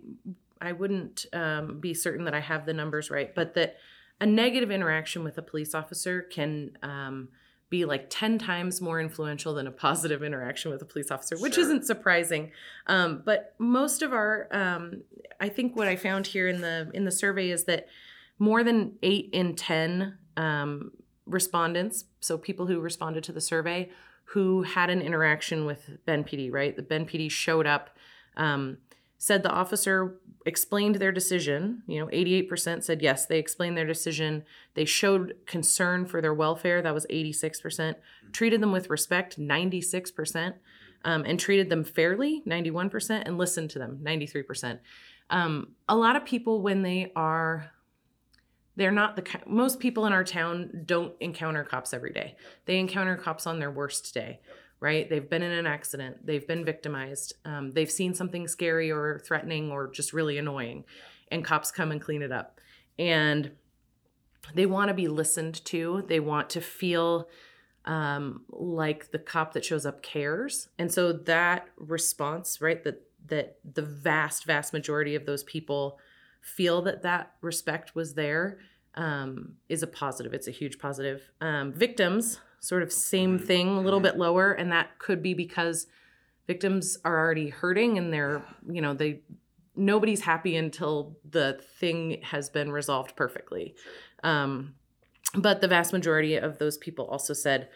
I 0.60 0.72
wouldn't 0.74 1.26
um, 1.34 1.80
be 1.80 1.94
certain 1.94 2.26
that 2.26 2.34
I 2.34 2.40
have 2.40 2.66
the 2.66 2.74
numbers 2.74 3.10
right, 3.10 3.34
but 3.34 3.56
that 3.56 3.78
a 4.20 4.26
negative 4.26 4.70
interaction 4.70 5.24
with 5.24 5.38
a 5.38 5.42
police 5.42 5.74
officer 5.74 6.22
can 6.22 6.78
um, 6.84 7.30
be 7.72 7.86
like 7.86 8.06
10 8.10 8.38
times 8.38 8.82
more 8.82 9.00
influential 9.02 9.56
than 9.56 9.66
a 9.66 9.72
positive 9.72 10.22
interaction 10.22 10.70
with 10.70 10.82
a 10.84 10.86
police 10.86 11.10
officer, 11.10 11.38
which 11.38 11.56
Sure. 11.56 11.64
isn't 11.64 11.86
surprising. 11.86 12.52
Um, 12.86 13.24
but 13.26 13.56
most 13.58 14.04
of 14.04 14.14
our, 14.14 14.48
um, 14.52 15.02
I 15.40 15.50
think 15.50 15.76
what 15.76 15.88
I 15.88 15.96
found 15.96 16.28
here 16.28 16.48
in 16.48 16.62
the 16.62 16.92
in 16.94 17.06
the 17.06 17.12
survey 17.12 17.50
is 17.50 17.64
that 17.64 17.88
more 18.38 18.64
than 18.64 18.98
eight 19.02 19.30
in 19.32 19.56
10 19.56 20.18
um, 20.38 20.92
respondents, 21.26 22.06
so 22.20 22.38
people 22.38 22.68
who 22.68 22.80
responded 22.80 23.24
to 23.24 23.32
the 23.32 23.42
survey, 23.42 23.90
who 24.26 24.64
had 24.64 24.90
an 24.90 25.02
interaction 25.02 25.66
with 25.66 25.90
Bend 26.06 26.28
PD, 26.28 26.52
right? 26.52 26.76
The 26.76 26.84
Bend 26.84 27.10
PD 27.10 27.32
showed 27.32 27.66
up, 27.66 27.90
um, 28.36 28.78
said 29.22 29.44
the 29.44 29.52
officer 29.52 30.16
explained 30.48 30.96
their 30.96 31.12
decision. 31.12 31.84
You 31.86 32.00
know, 32.00 32.08
88% 32.08 32.84
said 32.84 33.04
yes, 33.04 33.28
they 33.28 33.38
explained 33.38 33.78
their 33.78 33.86
decision. 33.86 34.44
They 34.74 34.84
showed 34.84 35.36
concern 35.46 36.08
for 36.08 36.22
their 36.22 36.34
welfare, 36.34 36.82
that 36.82 36.92
was 36.92 37.06
86%. 37.06 37.94
Treated 38.32 38.62
them 38.62 38.72
with 38.72 38.90
respect, 38.90 39.40
96%. 39.40 40.56
Um, 41.06 41.24
and 41.24 41.40
treated 41.40 41.70
them 41.70 41.84
fairly, 41.84 42.42
91%, 42.48 43.22
and 43.24 43.38
listened 43.38 43.70
to 43.72 43.80
them, 43.80 44.00
93%. 44.02 44.80
Um, 45.30 45.76
a 45.88 45.96
lot 45.96 46.16
of 46.16 46.26
people, 46.26 46.64
when 46.64 46.82
they 46.82 47.12
are 47.16 47.70
they're 48.76 48.90
not 48.90 49.16
the 49.16 49.26
most 49.46 49.80
people 49.80 50.08
in 50.08 50.14
our 50.14 50.24
town 50.24 50.72
don't 50.86 51.14
encounter 51.20 51.62
cops 51.62 51.94
every 51.94 52.14
day 52.14 52.38
they 52.66 52.80
encounter 52.80 53.18
cops 53.18 53.46
on 53.46 53.60
their 53.60 53.70
worst 53.70 54.14
day 54.14 54.40
right? 54.82 55.10
They've 55.10 55.30
been 55.30 55.44
in 55.44 55.52
an 55.52 55.68
accident. 55.68 56.26
They've 56.26 56.46
been 56.46 56.66
victimized. 56.66 57.36
Um, 57.46 57.72
they've 57.72 57.90
seen 57.90 58.14
something 58.14 58.48
scary 58.48 58.92
or 58.92 59.20
threatening 59.20 59.72
or 59.72 59.90
just 59.90 60.12
really 60.12 60.38
annoying 60.38 60.84
and 61.32 61.46
cops 61.46 61.72
come 61.72 61.92
and 61.92 62.02
clean 62.02 62.22
it 62.22 62.32
up. 62.32 62.60
And 63.00 63.52
they 64.54 64.66
want 64.66 64.90
to 64.90 64.94
be 64.94 65.08
listened 65.08 65.64
to. 65.66 66.04
They 66.08 66.20
want 66.20 66.50
to 66.52 66.62
feel 66.62 67.30
um, 67.86 68.44
like 68.50 69.12
the 69.12 69.20
cop 69.20 69.54
that 69.54 69.64
shows 69.64 69.86
up 69.86 70.02
cares. 70.02 70.68
And 70.78 70.92
so 70.92 71.14
that 71.14 71.68
response 71.78 72.60
right 72.60 72.84
that 72.84 73.08
that 73.28 73.58
the 73.64 73.82
vast 73.84 74.46
vast 74.46 74.74
majority 74.74 75.16
of 75.16 75.26
those 75.26 75.44
people 75.44 76.00
feel 76.42 76.82
that 76.82 77.04
that 77.04 77.34
respect 77.42 77.96
was 77.96 78.16
there 78.16 78.58
um, 78.96 79.54
is 79.70 79.84
a 79.84 79.88
positive. 79.88 80.34
It's 80.34 80.48
a 80.48 80.52
huge 80.52 80.80
positive. 80.80 81.22
Um, 81.40 81.72
victims, 81.72 82.40
sort 82.62 82.84
of 82.84 82.92
same 82.94 83.38
thing, 83.38 83.68
a 83.70 83.82
little 83.82 84.00
bit 84.00 84.18
lower, 84.18 84.54
and 84.54 84.72
that 84.72 84.98
could 85.00 85.22
be 85.22 85.34
because 85.34 85.88
victims 86.48 86.98
are 87.04 87.20
already 87.20 87.50
hurting 87.50 87.98
and 87.98 88.14
they're, 88.14 88.44
you 88.70 88.82
know, 88.82 88.94
they 88.94 89.20
nobody's 89.76 90.22
happy 90.22 90.56
until 90.56 91.18
the 91.30 91.60
thing 91.80 92.22
has 92.22 92.50
been 92.50 92.72
resolved 92.72 93.16
perfectly. 93.16 93.74
Um, 94.24 94.76
but 95.34 95.62
the 95.62 95.68
vast 95.68 95.94
majority 95.94 96.36
of 96.36 96.60
those 96.60 96.78
people 96.78 97.06
also 97.06 97.34
said 97.34 97.70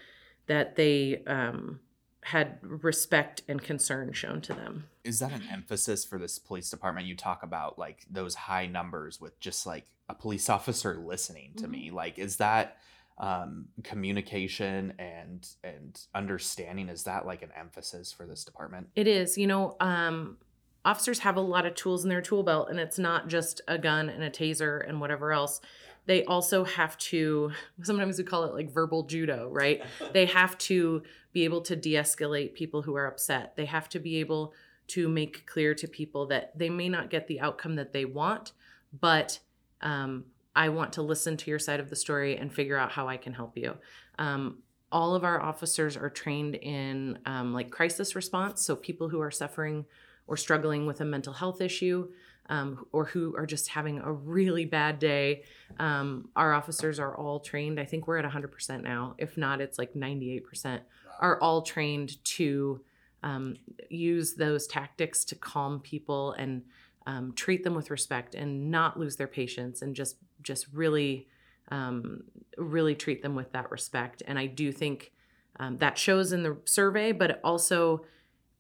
that 0.48 0.76
they 0.76 1.24
um, 1.26 1.80
had 2.22 2.60
respect 2.62 3.42
and 3.48 3.62
concern 3.62 4.12
shown 4.12 4.42
to 4.42 4.54
them. 4.54 4.88
Is 5.04 5.20
that 5.20 5.32
an 5.32 5.44
emphasis 5.52 6.04
for 6.04 6.20
this 6.20 6.38
police 6.38 6.70
department? 6.70 7.08
You 7.08 7.16
talk 7.16 7.44
about 7.44 7.80
like 7.80 8.06
those 8.10 8.36
high 8.36 8.66
numbers 8.68 9.22
with 9.22 9.40
just 9.40 9.66
like 9.66 9.86
a 10.10 10.14
police 10.14 10.50
officer 10.58 10.96
listening 10.96 11.54
to 11.58 11.68
me. 11.68 11.92
Like, 11.92 12.20
is 12.20 12.38
that 12.38 12.78
um, 13.18 13.66
communication 13.84 14.94
and 15.00 15.48
and 15.64 16.00
understanding? 16.14 16.90
Is 16.90 17.04
that 17.04 17.26
like 17.26 17.42
an 17.42 17.52
emphasis 17.58 18.12
for 18.12 18.26
this 18.26 18.44
department? 18.44 18.90
It 18.96 19.08
is. 19.08 19.38
You 19.38 19.48
know, 19.48 19.78
um, 19.80 20.38
officers 20.84 21.20
have 21.20 21.38
a 21.38 21.42
lot 21.42 21.66
of 21.66 21.76
tools 21.76 22.04
in 22.04 22.10
their 22.10 22.22
tool 22.22 22.44
belt, 22.44 22.70
and 22.70 22.80
it's 22.80 23.00
not 23.00 23.28
just 23.28 23.62
a 23.68 23.78
gun 23.78 24.10
and 24.10 24.24
a 24.24 24.30
taser 24.30 24.88
and 24.88 25.02
whatever 25.02 25.32
else. 25.34 25.62
They 26.06 26.24
also 26.26 26.64
have 26.64 26.98
to, 27.00 27.52
sometimes 27.82 28.18
we 28.18 28.24
call 28.24 28.46
it 28.46 28.54
like 28.54 28.72
verbal 28.72 29.04
judo, 29.04 29.50
right? 29.52 29.84
they 30.14 30.26
have 30.28 30.58
to 30.60 31.04
be 31.34 31.44
able 31.44 31.62
to 31.62 31.76
de 31.76 31.94
escalate 31.94 32.54
people 32.54 32.84
who 32.84 32.96
are 32.96 33.08
upset. 33.08 33.56
They 33.56 33.66
have 33.66 33.90
to 33.90 34.00
be 34.00 34.18
able 34.18 34.54
to 34.88 35.10
make 35.10 35.48
clear 35.48 35.74
to 35.74 35.88
people 35.88 36.28
that 36.28 36.58
they 36.58 36.70
may 36.70 36.90
not 36.90 37.10
get 37.10 37.28
the 37.28 37.42
outcome 37.42 37.76
that 37.76 37.92
they 37.92 38.06
want, 38.06 38.52
but 39.00 39.40
um, 39.82 40.26
I 40.56 40.70
want 40.70 40.94
to 40.94 41.02
listen 41.02 41.38
to 41.38 41.50
your 41.50 41.60
side 41.60 41.80
of 41.80 41.90
the 41.90 41.96
story 41.96 42.38
and 42.38 42.54
figure 42.54 42.78
out 42.78 42.92
how 42.92 43.08
I 43.08 43.18
can 43.18 43.34
help 43.34 43.58
you. 43.58 43.76
Um, 44.18 44.60
all 44.92 45.16
of 45.16 45.24
our 45.24 45.42
officers 45.42 45.98
are 45.98 46.10
trained 46.10 46.56
in 46.56 47.20
um, 47.26 47.54
like 47.54 47.70
crisis 47.70 48.16
response, 48.16 48.62
so 48.62 48.76
people 48.76 49.10
who 49.10 49.20
are 49.20 49.32
suffering 49.32 49.86
or 50.28 50.38
struggling 50.38 50.86
with 50.86 51.02
a 51.02 51.06
mental 51.06 51.34
health 51.34 51.62
issue. 51.62 52.10
Um, 52.48 52.86
or 52.92 53.06
who 53.06 53.36
are 53.36 53.48
just 53.48 53.70
having 53.70 53.98
a 53.98 54.14
really 54.14 54.66
bad 54.66 55.00
day. 55.00 55.46
Um, 55.80 56.30
our 56.36 56.54
officers 56.54 57.00
are 57.00 57.18
all 57.18 57.40
trained. 57.40 57.80
I 57.80 57.86
think 57.86 58.06
we're 58.08 58.20
at 58.20 58.32
100% 58.32 58.84
now. 58.84 59.16
If 59.18 59.36
not, 59.36 59.62
it's 59.62 59.80
like 59.80 59.96
98%. 59.96 60.82
Are 61.20 61.42
all 61.42 61.64
trained 61.64 62.24
to 62.24 62.82
um, 63.24 63.56
use 63.90 64.36
those 64.36 64.68
tactics 64.68 65.26
to 65.26 65.36
calm 65.36 65.80
people 65.80 66.34
and 66.34 66.62
um, 67.08 67.34
treat 67.34 67.64
them 67.64 67.74
with 67.74 67.90
respect 67.90 68.36
and 68.36 68.70
not 68.70 69.00
lose 69.00 69.16
their 69.16 69.28
patience 69.28 69.82
and 69.82 69.96
just 69.96 70.18
just 70.46 70.68
really 70.72 71.28
um, 71.70 72.24
really 72.58 72.96
treat 72.96 73.22
them 73.22 73.36
with 73.36 73.52
that 73.52 73.70
respect. 73.72 74.24
And 74.26 74.40
I 74.40 74.46
do 74.46 74.72
think 74.72 75.12
um, 75.60 75.80
that 75.80 75.98
shows 75.98 76.32
in 76.32 76.44
the 76.44 76.58
survey, 76.66 77.12
but 77.12 77.32
it 77.32 77.42
also 77.44 78.06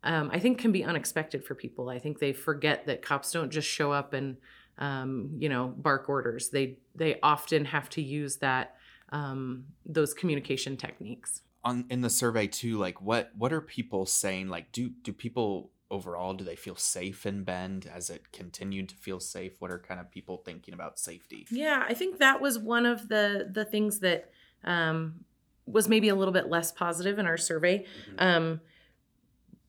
um, 0.03 0.29
I 0.31 0.39
think 0.39 0.59
can 0.59 0.71
be 0.71 0.83
unexpected 0.83 1.43
for 1.43 1.55
people. 1.55 1.89
I 1.89 1.99
think 1.99 2.19
they 2.19 2.31
forget 2.31 2.85
that 2.85 3.01
cops 3.01 3.31
don't 3.31 3.51
just 3.51 3.67
show 3.67 3.91
up 3.91 4.13
and 4.13 4.37
um, 4.77 5.31
you 5.37 5.49
know 5.49 5.73
bark 5.77 6.09
orders. 6.09 6.49
They 6.49 6.77
they 6.93 7.19
often 7.21 7.65
have 7.65 7.89
to 7.91 8.01
use 8.01 8.37
that 8.37 8.75
um, 9.09 9.65
those 9.85 10.13
communication 10.13 10.77
techniques. 10.77 11.41
On 11.63 11.85
in 11.89 12.01
the 12.01 12.09
survey 12.09 12.45
too, 12.47 12.77
like 12.77 13.01
what 13.01 13.31
what 13.35 13.51
are 13.51 13.61
people 13.61 14.05
saying? 14.05 14.49
Like, 14.49 14.71
do 14.71 14.89
do 14.89 15.11
people 15.11 15.71
overall 15.91 16.33
do 16.33 16.43
they 16.43 16.55
feel 16.55 16.75
safe 16.75 17.25
in 17.25 17.43
Bend? 17.43 17.85
Has 17.85 18.09
it 18.09 18.31
continued 18.31 18.89
to 18.89 18.95
feel 18.95 19.19
safe? 19.19 19.53
What 19.59 19.71
are 19.71 19.79
kind 19.79 19.99
of 19.99 20.11
people 20.11 20.37
thinking 20.37 20.73
about 20.73 20.99
safety? 20.99 21.45
Yeah, 21.51 21.85
I 21.87 21.93
think 21.93 22.17
that 22.19 22.41
was 22.41 22.57
one 22.57 22.85
of 22.85 23.07
the 23.07 23.49
the 23.51 23.65
things 23.65 23.99
that 23.99 24.29
um, 24.63 25.25
was 25.65 25.87
maybe 25.87 26.09
a 26.09 26.15
little 26.15 26.33
bit 26.33 26.49
less 26.49 26.71
positive 26.71 27.19
in 27.19 27.25
our 27.25 27.37
survey. 27.37 27.85
Um, 28.19 28.61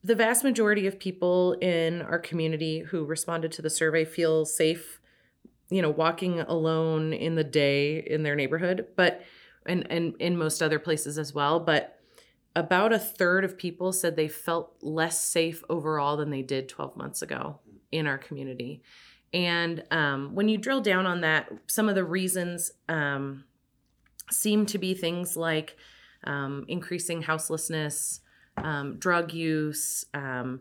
the 0.02 0.14
vast 0.14 0.44
majority 0.44 0.86
of 0.86 0.98
people 0.98 1.54
in 1.54 2.00
our 2.02 2.18
community 2.18 2.80
who 2.80 3.04
responded 3.04 3.50
to 3.52 3.62
the 3.62 3.70
survey 3.70 4.04
feel 4.04 4.44
safe, 4.44 5.00
you 5.68 5.82
know, 5.82 5.90
walking 5.90 6.40
alone 6.40 7.12
in 7.12 7.34
the 7.34 7.44
day 7.44 7.98
in 7.98 8.22
their 8.22 8.36
neighborhood, 8.36 8.86
but 8.96 9.22
and 9.66 9.86
and 9.90 10.14
in 10.20 10.36
most 10.36 10.62
other 10.62 10.78
places 10.78 11.18
as 11.18 11.34
well. 11.34 11.60
But 11.60 11.95
about 12.56 12.92
a 12.92 12.98
third 12.98 13.44
of 13.44 13.58
people 13.58 13.92
said 13.92 14.16
they 14.16 14.28
felt 14.28 14.74
less 14.80 15.20
safe 15.20 15.62
overall 15.68 16.16
than 16.16 16.30
they 16.30 16.42
did 16.42 16.68
12 16.68 16.96
months 16.96 17.20
ago 17.20 17.60
in 17.92 18.06
our 18.06 18.16
community. 18.16 18.82
And 19.32 19.84
um, 19.90 20.34
when 20.34 20.48
you 20.48 20.56
drill 20.56 20.80
down 20.80 21.04
on 21.04 21.20
that, 21.20 21.50
some 21.66 21.90
of 21.90 21.94
the 21.94 22.04
reasons 22.04 22.72
um, 22.88 23.44
seem 24.30 24.64
to 24.66 24.78
be 24.78 24.94
things 24.94 25.36
like 25.36 25.76
um, 26.24 26.64
increasing 26.66 27.22
houselessness, 27.22 28.20
um, 28.56 28.96
drug 28.98 29.34
use, 29.34 30.06
um, 30.14 30.60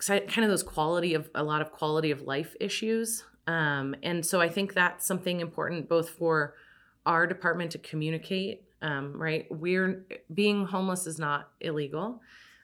kind 0.00 0.38
of 0.38 0.48
those 0.48 0.62
quality 0.62 1.12
of 1.12 1.28
a 1.34 1.42
lot 1.44 1.60
of 1.60 1.72
quality 1.72 2.10
of 2.10 2.22
life 2.22 2.56
issues. 2.58 3.24
Um, 3.46 3.94
and 4.02 4.24
so 4.24 4.40
I 4.40 4.48
think 4.48 4.72
that's 4.72 5.06
something 5.06 5.40
important 5.40 5.90
both 5.90 6.08
for 6.08 6.54
our 7.04 7.26
department 7.26 7.72
to 7.72 7.78
communicate. 7.78 8.62
Um, 8.80 9.20
right, 9.20 9.46
we're 9.50 10.04
being 10.32 10.64
homeless 10.64 11.06
is 11.06 11.18
not 11.18 11.50
illegal. 11.60 12.20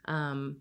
Um, 0.06 0.59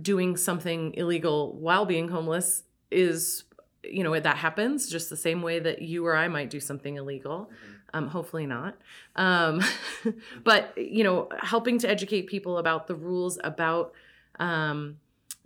doing 0.00 0.36
something 0.36 0.94
illegal 0.94 1.56
while 1.56 1.84
being 1.84 2.08
homeless 2.08 2.64
is 2.90 3.44
you 3.82 4.02
know 4.02 4.18
that 4.18 4.36
happens 4.36 4.88
just 4.88 5.10
the 5.10 5.16
same 5.16 5.42
way 5.42 5.58
that 5.58 5.82
you 5.82 6.06
or 6.06 6.16
i 6.16 6.26
might 6.28 6.50
do 6.50 6.60
something 6.60 6.96
illegal. 6.96 7.50
Um, 7.92 8.08
hopefully 8.08 8.44
not. 8.44 8.76
Um, 9.14 9.62
but 10.44 10.76
you 10.76 11.04
know 11.04 11.28
helping 11.38 11.78
to 11.78 11.88
educate 11.88 12.26
people 12.26 12.58
about 12.58 12.86
the 12.88 12.94
rules 12.94 13.38
about 13.44 13.92
um, 14.40 14.96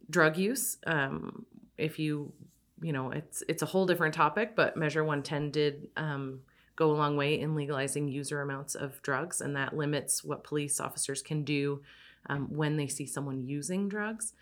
drug 0.09 0.37
use 0.37 0.79
um, 0.87 1.45
if 1.77 1.99
you 1.99 2.33
you 2.81 2.93
know 2.93 3.11
it's 3.11 3.43
it's 3.49 3.63
a 3.63 3.67
whole 3.67 3.87
different 3.87 4.15
topic 4.15 4.55
but 4.57 4.77
measure 4.77 5.05
110 5.05 5.51
did 5.51 5.89
um, 5.97 6.41
go 6.79 6.93
a 6.93 6.93
long 6.93 7.17
way 7.17 7.41
in 7.41 7.57
legalizing 7.57 8.07
user 8.07 8.41
amounts 8.41 8.77
of 8.77 9.03
drugs 9.03 9.41
and 9.41 9.57
that 9.57 9.77
limits 9.77 10.23
what 10.23 10.45
police 10.45 10.79
officers 10.79 11.21
can 11.21 11.43
do 11.43 11.83
um, 12.31 12.47
when 12.49 12.77
they 12.77 12.87
see 12.87 13.05
someone 13.05 13.43
using 13.43 13.89
drugs 13.89 14.33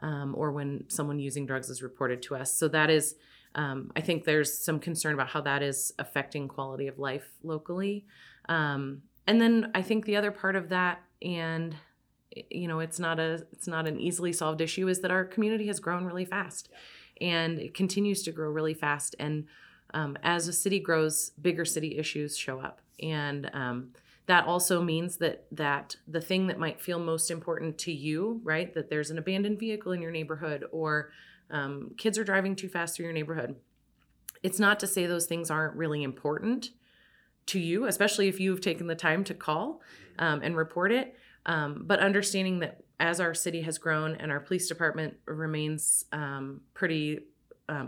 um, 0.00 0.34
or 0.34 0.52
when 0.52 0.84
someone 0.88 1.18
using 1.18 1.44
drugs 1.44 1.68
is 1.68 1.82
reported 1.82 2.22
to 2.22 2.34
us. 2.34 2.56
So 2.56 2.66
that 2.68 2.88
is 2.88 3.14
um, 3.54 3.92
I 3.94 4.00
think 4.00 4.24
there's 4.24 4.64
some 4.64 4.80
concern 4.80 5.12
about 5.12 5.28
how 5.28 5.42
that 5.42 5.62
is 5.62 5.92
affecting 5.98 6.48
quality 6.48 6.86
of 6.86 6.98
life 6.98 7.28
locally. 7.42 8.06
Um, 8.48 9.02
and 9.26 9.38
then 9.38 9.70
I 9.74 9.82
think 9.82 10.06
the 10.06 10.16
other 10.16 10.30
part 10.30 10.56
of 10.56 10.70
that, 10.70 11.02
and 11.20 11.76
you 12.50 12.66
know 12.66 12.80
it's 12.80 12.98
not 12.98 13.20
a 13.20 13.46
it's 13.52 13.68
not 13.68 13.86
an 13.86 14.00
easily 14.00 14.32
solved 14.32 14.62
issue 14.62 14.88
is 14.88 15.00
that 15.00 15.10
our 15.10 15.26
community 15.26 15.66
has 15.66 15.80
grown 15.80 16.06
really 16.06 16.24
fast. 16.24 16.70
And 17.20 17.58
it 17.58 17.74
continues 17.74 18.22
to 18.22 18.32
grow 18.32 18.48
really 18.48 18.72
fast 18.72 19.14
and 19.18 19.44
um, 19.94 20.16
as 20.22 20.48
a 20.48 20.52
city 20.52 20.78
grows 20.78 21.30
bigger 21.40 21.64
city 21.64 21.98
issues 21.98 22.36
show 22.36 22.60
up. 22.60 22.80
And 23.00 23.50
um, 23.52 23.88
that 24.26 24.46
also 24.46 24.82
means 24.82 25.16
that 25.18 25.46
that 25.52 25.96
the 26.06 26.20
thing 26.20 26.46
that 26.46 26.58
might 26.58 26.80
feel 26.80 26.98
most 26.98 27.30
important 27.30 27.76
to 27.78 27.92
you 27.92 28.40
right 28.44 28.72
that 28.74 28.88
there's 28.88 29.10
an 29.10 29.18
abandoned 29.18 29.58
vehicle 29.58 29.92
in 29.92 30.00
your 30.00 30.12
neighborhood 30.12 30.64
or 30.70 31.10
um, 31.50 31.90
kids 31.98 32.16
are 32.16 32.24
driving 32.24 32.54
too 32.54 32.68
fast 32.68 32.96
through 32.96 33.04
your 33.04 33.12
neighborhood 33.12 33.56
it's 34.42 34.60
not 34.60 34.78
to 34.78 34.86
say 34.86 35.06
those 35.06 35.26
things 35.26 35.50
aren't 35.50 35.74
really 35.74 36.04
important 36.04 36.70
to 37.46 37.58
you 37.58 37.84
especially 37.86 38.28
if 38.28 38.38
you've 38.38 38.60
taken 38.60 38.86
the 38.86 38.94
time 38.94 39.24
to 39.24 39.34
call 39.34 39.82
um, 40.18 40.40
and 40.42 40.56
report 40.56 40.92
it. 40.92 41.16
Um, 41.46 41.82
but 41.86 41.98
understanding 41.98 42.60
that 42.60 42.82
as 43.00 43.20
our 43.20 43.34
city 43.34 43.62
has 43.62 43.78
grown 43.78 44.14
and 44.16 44.30
our 44.30 44.40
police 44.40 44.68
department 44.68 45.14
remains 45.26 46.04
um, 46.12 46.60
pretty 46.74 47.20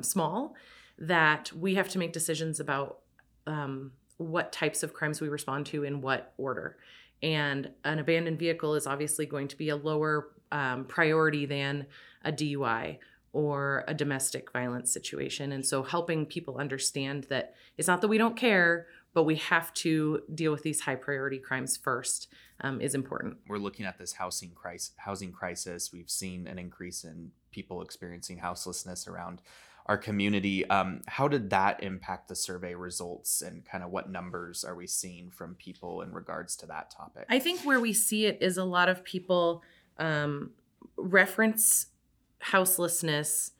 small, 0.00 0.54
that 0.99 1.53
we 1.53 1.75
have 1.75 1.89
to 1.91 1.99
make 1.99 2.13
decisions 2.13 2.61
about 2.61 3.01
um, 3.47 3.93
what 4.17 4.53
types 4.53 4.83
of 4.83 4.93
crimes 4.93 5.21
we 5.21 5.29
respond 5.29 5.67
to 5.67 5.85
in 5.85 6.01
what 6.01 6.33
order. 6.39 6.77
And 7.23 7.71
an 7.85 7.99
abandoned 7.99 8.39
vehicle 8.39 8.75
is 8.75 8.87
obviously 8.87 9.27
going 9.27 9.49
to 9.49 9.57
be 9.57 9.71
a 9.71 9.77
lower 9.77 10.29
um, 10.53 10.85
priority 10.85 11.47
than 11.47 11.87
a 12.25 12.33
DUI 12.33 12.99
or 13.33 13.85
a 13.89 13.95
domestic 13.95 14.53
violence 14.53 14.93
situation. 14.93 15.53
And 15.53 15.67
so 15.67 15.83
helping 15.83 16.25
people 16.25 16.59
understand 16.59 17.25
that 17.25 17.55
it's 17.77 17.89
not 17.89 18.01
that 18.03 18.09
we 18.09 18.19
don't 18.19 18.37
care, 18.37 18.87
but 19.13 19.25
we 19.25 19.37
have 19.37 19.75
to 19.75 20.23
deal 20.33 20.53
with 20.53 20.63
these 20.63 20.81
high 20.81 20.95
priority 20.95 21.39
crimes 21.39 21.77
first 21.77 22.29
um, 22.61 22.81
is 22.81 22.95
important. 22.95 23.39
We're 23.49 23.59
looking 23.59 23.87
at 23.87 23.99
this 23.99 24.13
housing 24.13 24.51
crisis. 24.51 24.93
Housing 24.97 25.33
crisis. 25.33 25.93
We've 25.93 26.11
seen 26.11 26.47
an 26.47 26.59
increase 26.59 27.03
in 27.03 27.33
people 27.51 27.83
experiencing 27.83 28.39
houselessness 28.39 29.09
around 29.09 29.43
our 29.87 29.99
community. 29.99 30.69
Um, 30.69 31.03
how 31.07 31.29
did 31.29 31.50
that 31.50 31.83
impact 31.83 32.29
the 32.29 32.35
survey 32.35 32.75
results, 32.75 33.43
and 33.43 33.64
kind 33.64 33.85
of 33.85 33.91
what 33.91 34.11
numbers 34.11 34.64
are 34.64 34.75
we 34.75 34.87
seeing 34.87 35.31
from 35.31 35.55
people 35.55 36.03
in 36.03 36.12
regards 36.12 36.57
to 36.57 36.67
that 36.67 36.91
topic? 36.91 37.26
I 37.29 37.38
think 37.38 37.61
where 37.62 37.81
we 37.81 37.93
see 37.93 38.26
it 38.26 38.38
is 38.41 38.57
a 38.57 38.64
lot 38.64 38.88
of 38.88 39.05
people 39.05 39.62
um, 39.99 40.53
reference 40.97 41.87
houselessness 42.41 43.53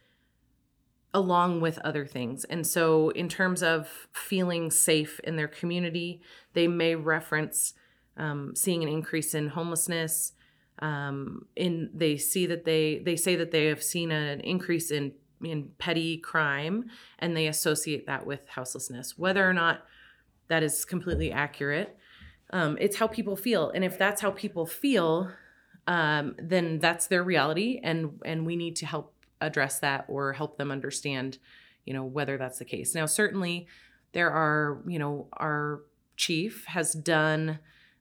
along 1.13 1.61
with 1.61 1.79
other 1.79 2.05
things. 2.05 2.45
And 2.45 2.67
so, 2.67 3.11
in 3.11 3.29
terms 3.29 3.63
of 3.63 4.09
feeling 4.13 4.71
safe 4.71 5.21
in 5.21 5.37
their 5.37 5.49
community, 5.49 6.21
they 6.55 6.69
may 6.69 6.95
reference 6.97 7.75
um, 8.17 8.55
seeing 8.57 8.83
an 8.83 8.89
increase 8.89 9.35
in 9.35 9.49
homelessness. 9.49 10.33
Um, 10.81 11.47
in 11.55 11.91
they 11.95 12.17
see 12.17 12.47
that 12.47 12.65
they 12.65 13.01
they 13.05 13.15
say 13.15 13.37
that 13.37 13.53
they 13.53 13.67
have 13.67 13.83
seen 13.83 14.11
an 14.11 14.41
increase 14.41 14.91
in 14.91 15.13
in 15.43 15.71
petty 15.79 16.19
crime, 16.19 16.91
and 17.19 17.37
they 17.37 17.47
associate 17.47 18.07
that 18.07 18.27
with 18.27 18.49
houselessness. 18.49 19.19
Whether 19.19 19.49
or 19.49 19.53
not 19.53 19.85
that 20.49 20.63
is 20.63 20.85
completely 20.85 21.33
accurate, 21.33 21.97
um, 22.51 22.77
it's 22.81 22.97
how 22.97 23.07
people 23.07 23.37
feel, 23.37 23.71
and 23.71 23.85
if 23.85 23.99
that's 23.99 24.21
how 24.21 24.31
people 24.31 24.67
feel, 24.67 25.31
um, 25.87 26.35
then 26.39 26.79
that's 26.79 27.07
their 27.07 27.23
reality, 27.23 27.81
and 27.83 28.21
and 28.25 28.47
we 28.47 28.57
need 28.57 28.77
to 28.77 28.87
help 28.87 29.15
address 29.41 29.79
that 29.81 30.05
or 30.09 30.33
help 30.33 30.57
them 30.57 30.71
understand, 30.71 31.39
you 31.85 31.93
know, 31.93 32.05
whether 32.05 32.39
that's 32.39 32.59
the 32.59 32.65
case. 32.65 32.95
Now, 32.95 33.07
certainly, 33.07 33.67
there 34.13 34.31
are, 34.31 34.83
you 34.87 34.99
know, 34.99 35.29
our 35.33 35.83
chief 36.17 36.65
has 36.67 36.93
done 36.93 37.59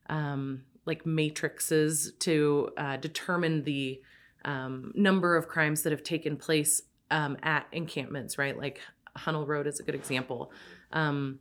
um, 0.10 0.63
like 0.86 1.06
matrices 1.06 2.13
to 2.20 2.70
uh, 2.78 2.98
determine 2.98 3.63
the 3.63 4.02
um, 4.46 4.92
number 4.96 5.36
of 5.36 5.48
crimes 5.48 5.84
that 5.84 5.92
have 5.92 6.04
taken 6.04 6.38
place 6.38 6.82
um, 7.13 7.38
at 7.43 7.67
encampments, 7.71 8.38
right? 8.38 8.58
Like 8.58 8.82
Hunnell 9.17 9.47
Road 9.47 9.67
is 9.67 9.80
a 9.80 9.84
good 9.84 9.95
example. 9.95 10.52
Um, 10.91 11.39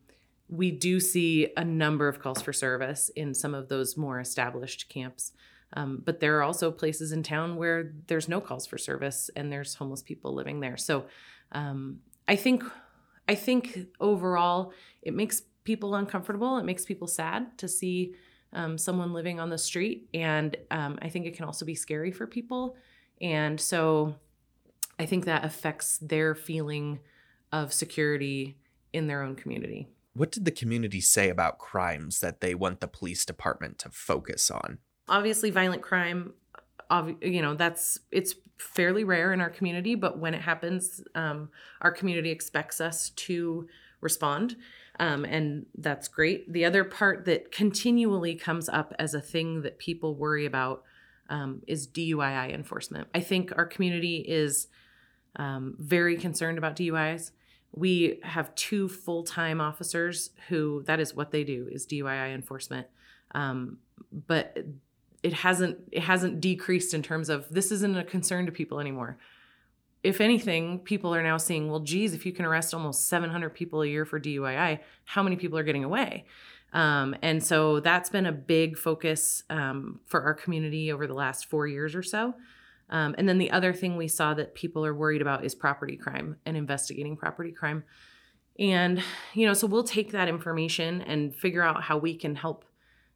we 0.48 0.70
do 0.70 1.00
see 1.00 1.48
a 1.56 1.64
number 1.64 2.08
of 2.08 2.20
calls 2.20 2.42
for 2.42 2.52
service 2.52 3.08
in 3.16 3.32
some 3.32 3.54
of 3.54 3.68
those 3.68 3.96
more 3.96 4.20
established 4.20 4.90
camps. 4.90 5.32
Um, 5.72 6.02
but 6.04 6.20
there 6.20 6.36
are 6.36 6.42
also 6.42 6.70
places 6.70 7.10
in 7.12 7.22
town 7.22 7.56
where 7.56 7.94
there's 8.06 8.28
no 8.28 8.38
calls 8.38 8.66
for 8.66 8.76
service 8.76 9.30
and 9.34 9.50
there's 9.50 9.74
homeless 9.74 10.02
people 10.02 10.34
living 10.34 10.60
there. 10.60 10.76
So 10.76 11.06
um, 11.52 12.00
I 12.28 12.36
think 12.36 12.62
I 13.26 13.34
think 13.34 13.78
overall 13.98 14.72
it 15.00 15.14
makes 15.14 15.40
people 15.64 15.94
uncomfortable. 15.94 16.58
It 16.58 16.64
makes 16.64 16.84
people 16.84 17.06
sad 17.06 17.56
to 17.58 17.68
see 17.68 18.14
um, 18.52 18.76
someone 18.76 19.14
living 19.14 19.40
on 19.40 19.48
the 19.48 19.56
street, 19.56 20.08
and 20.12 20.54
um, 20.70 20.98
I 21.00 21.08
think 21.08 21.24
it 21.24 21.34
can 21.34 21.46
also 21.46 21.64
be 21.64 21.74
scary 21.74 22.10
for 22.10 22.26
people. 22.26 22.76
And 23.22 23.58
so 23.58 24.16
I 24.98 25.06
think 25.06 25.24
that 25.24 25.44
affects 25.44 25.98
their 25.98 26.34
feeling 26.34 27.00
of 27.50 27.72
security 27.72 28.56
in 28.92 29.06
their 29.06 29.22
own 29.22 29.36
community. 29.36 29.88
What 30.14 30.30
did 30.30 30.44
the 30.44 30.50
community 30.50 31.00
say 31.00 31.30
about 31.30 31.58
crimes 31.58 32.20
that 32.20 32.40
they 32.40 32.54
want 32.54 32.80
the 32.80 32.88
police 32.88 33.24
department 33.24 33.78
to 33.78 33.90
focus 33.90 34.50
on? 34.50 34.78
obviously 35.08 35.50
violent 35.50 35.82
crime 35.82 36.32
you 37.20 37.40
know 37.40 37.54
that's 37.54 37.98
it's 38.10 38.34
fairly 38.58 39.02
rare 39.02 39.32
in 39.32 39.40
our 39.40 39.50
community 39.50 39.94
but 39.94 40.18
when 40.18 40.34
it 40.34 40.42
happens 40.42 41.02
um, 41.14 41.48
our 41.80 41.90
community 41.90 42.30
expects 42.30 42.80
us 42.80 43.10
to 43.10 43.66
respond 44.00 44.56
um, 45.00 45.24
and 45.24 45.66
that's 45.78 46.06
great 46.08 46.50
the 46.52 46.64
other 46.64 46.84
part 46.84 47.24
that 47.24 47.50
continually 47.50 48.34
comes 48.34 48.68
up 48.68 48.94
as 48.98 49.14
a 49.14 49.20
thing 49.20 49.62
that 49.62 49.78
people 49.78 50.14
worry 50.14 50.44
about 50.44 50.82
um, 51.30 51.62
is 51.66 51.88
dui 51.88 52.52
enforcement 52.52 53.08
i 53.14 53.20
think 53.20 53.52
our 53.56 53.66
community 53.66 54.24
is 54.28 54.68
um, 55.36 55.76
very 55.78 56.16
concerned 56.16 56.58
about 56.58 56.76
duis 56.76 57.32
we 57.72 58.20
have 58.22 58.54
two 58.54 58.88
full-time 58.88 59.60
officers 59.60 60.30
who 60.48 60.82
that 60.86 61.00
is 61.00 61.14
what 61.14 61.30
they 61.30 61.42
do 61.42 61.68
is 61.70 61.86
dui 61.86 62.34
enforcement. 62.34 62.86
Um, 63.34 63.78
but 64.26 64.58
it 65.22 65.32
hasn't 65.32 65.78
it 65.90 66.02
hasn't 66.02 66.40
decreased 66.40 66.92
in 66.92 67.02
terms 67.02 67.28
of 67.30 67.48
this 67.50 67.72
isn't 67.72 67.96
a 67.96 68.04
concern 68.04 68.46
to 68.46 68.52
people 68.52 68.78
anymore. 68.78 69.16
If 70.02 70.20
anything 70.20 70.80
people 70.80 71.14
are 71.14 71.22
now 71.22 71.38
seeing 71.38 71.70
well 71.70 71.80
geez 71.80 72.12
if 72.12 72.26
you 72.26 72.32
can 72.32 72.44
arrest 72.44 72.74
almost 72.74 73.08
700 73.08 73.50
people 73.50 73.82
a 73.82 73.86
year 73.86 74.04
for 74.04 74.20
dui 74.20 74.80
how 75.04 75.22
many 75.22 75.36
people 75.36 75.58
are 75.58 75.64
getting 75.64 75.84
away? 75.84 76.26
Um, 76.74 77.14
and 77.22 77.42
so 77.42 77.80
that's 77.80 78.10
been 78.10 78.26
a 78.26 78.32
big 78.32 78.78
focus 78.78 79.44
um, 79.50 80.00
for 80.06 80.22
our 80.22 80.34
community 80.34 80.90
over 80.90 81.06
the 81.06 81.14
last 81.14 81.46
four 81.46 81.66
years 81.66 81.94
or 81.94 82.02
so 82.02 82.34
um, 82.92 83.16
and 83.18 83.28
then 83.28 83.38
the 83.38 83.50
other 83.50 83.72
thing 83.72 83.96
we 83.96 84.06
saw 84.06 84.34
that 84.34 84.54
people 84.54 84.86
are 84.86 84.94
worried 84.94 85.20
about 85.20 85.44
is 85.44 85.54
property 85.54 85.96
crime 85.96 86.36
and 86.46 86.56
investigating 86.56 87.16
property 87.16 87.50
crime 87.50 87.82
and 88.58 89.02
you 89.34 89.46
know 89.46 89.54
so 89.54 89.66
we'll 89.66 89.82
take 89.82 90.12
that 90.12 90.28
information 90.28 91.02
and 91.02 91.34
figure 91.34 91.62
out 91.62 91.82
how 91.82 91.98
we 91.98 92.14
can 92.14 92.36
help 92.36 92.64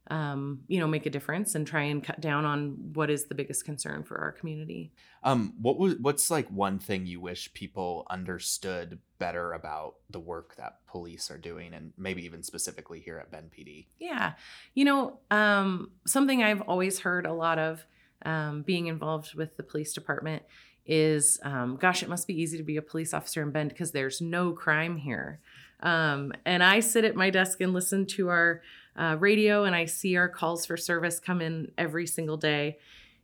um, 0.09 0.61
you 0.67 0.79
know, 0.79 0.87
make 0.87 1.05
a 1.05 1.09
difference 1.09 1.55
and 1.55 1.67
try 1.67 1.83
and 1.83 2.03
cut 2.03 2.21
down 2.21 2.45
on 2.45 2.93
what 2.93 3.09
is 3.09 3.25
the 3.25 3.35
biggest 3.35 3.65
concern 3.65 4.03
for 4.03 4.17
our 4.17 4.31
community. 4.31 4.91
Um, 5.23 5.53
what 5.61 5.77
was 5.77 5.95
what's 5.99 6.31
like 6.31 6.47
one 6.49 6.79
thing 6.79 7.05
you 7.05 7.19
wish 7.19 7.53
people 7.53 8.07
understood 8.09 8.99
better 9.19 9.53
about 9.53 9.95
the 10.09 10.19
work 10.19 10.55
that 10.55 10.85
police 10.87 11.29
are 11.29 11.37
doing, 11.37 11.73
and 11.73 11.91
maybe 11.97 12.23
even 12.23 12.43
specifically 12.43 13.01
here 13.01 13.17
at 13.17 13.31
Bend 13.31 13.51
PD? 13.57 13.87
Yeah, 13.99 14.33
you 14.73 14.85
know, 14.85 15.19
um, 15.29 15.91
something 16.05 16.41
I've 16.41 16.61
always 16.61 16.99
heard 16.99 17.25
a 17.25 17.33
lot 17.33 17.59
of 17.59 17.85
um, 18.25 18.61
being 18.63 18.87
involved 18.87 19.35
with 19.35 19.57
the 19.57 19.63
police 19.63 19.93
department 19.93 20.43
is, 20.85 21.39
um, 21.43 21.75
gosh, 21.75 22.01
it 22.01 22.09
must 22.09 22.27
be 22.27 22.41
easy 22.41 22.57
to 22.57 22.63
be 22.63 22.77
a 22.77 22.81
police 22.81 23.13
officer 23.13 23.41
in 23.41 23.51
Bend 23.51 23.69
because 23.69 23.91
there's 23.91 24.21
no 24.21 24.53
crime 24.53 24.97
here. 24.97 25.39
Um, 25.81 26.33
and 26.45 26.63
I 26.63 26.79
sit 26.79 27.03
at 27.03 27.15
my 27.15 27.29
desk 27.29 27.61
and 27.61 27.73
listen 27.73 28.05
to 28.07 28.29
our 28.29 28.61
uh, 28.95 29.17
radio 29.19 29.65
and 29.65 29.75
I 29.75 29.85
see 29.85 30.15
our 30.15 30.29
calls 30.29 30.65
for 30.65 30.77
service 30.77 31.19
come 31.19 31.41
in 31.41 31.71
every 31.77 32.07
single 32.07 32.37
day. 32.37 32.79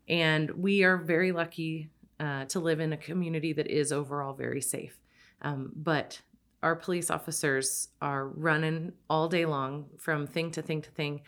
And 0.08 0.52
we 0.52 0.84
are 0.84 0.98
very 0.98 1.32
lucky 1.32 1.90
uh, 2.20 2.46
to 2.46 2.60
live 2.60 2.80
in 2.80 2.94
a 2.94 2.98
community 2.98 3.54
that 3.54 3.68
is 3.68 3.92
overall 3.92 4.34
very 4.34 4.62
safe. 4.62 4.98
Um, 5.42 5.72
but 5.76 6.22
our 6.62 6.76
police 6.76 7.10
officers 7.10 7.90
are 8.02 8.28
running 8.28 8.94
all 9.10 9.28
day 9.28 9.46
long 9.46 9.86
from 9.98 10.28
thing 10.28 10.52
to 10.52 10.62
thing 10.62 10.82
to 10.82 10.92
thing. 10.92 11.22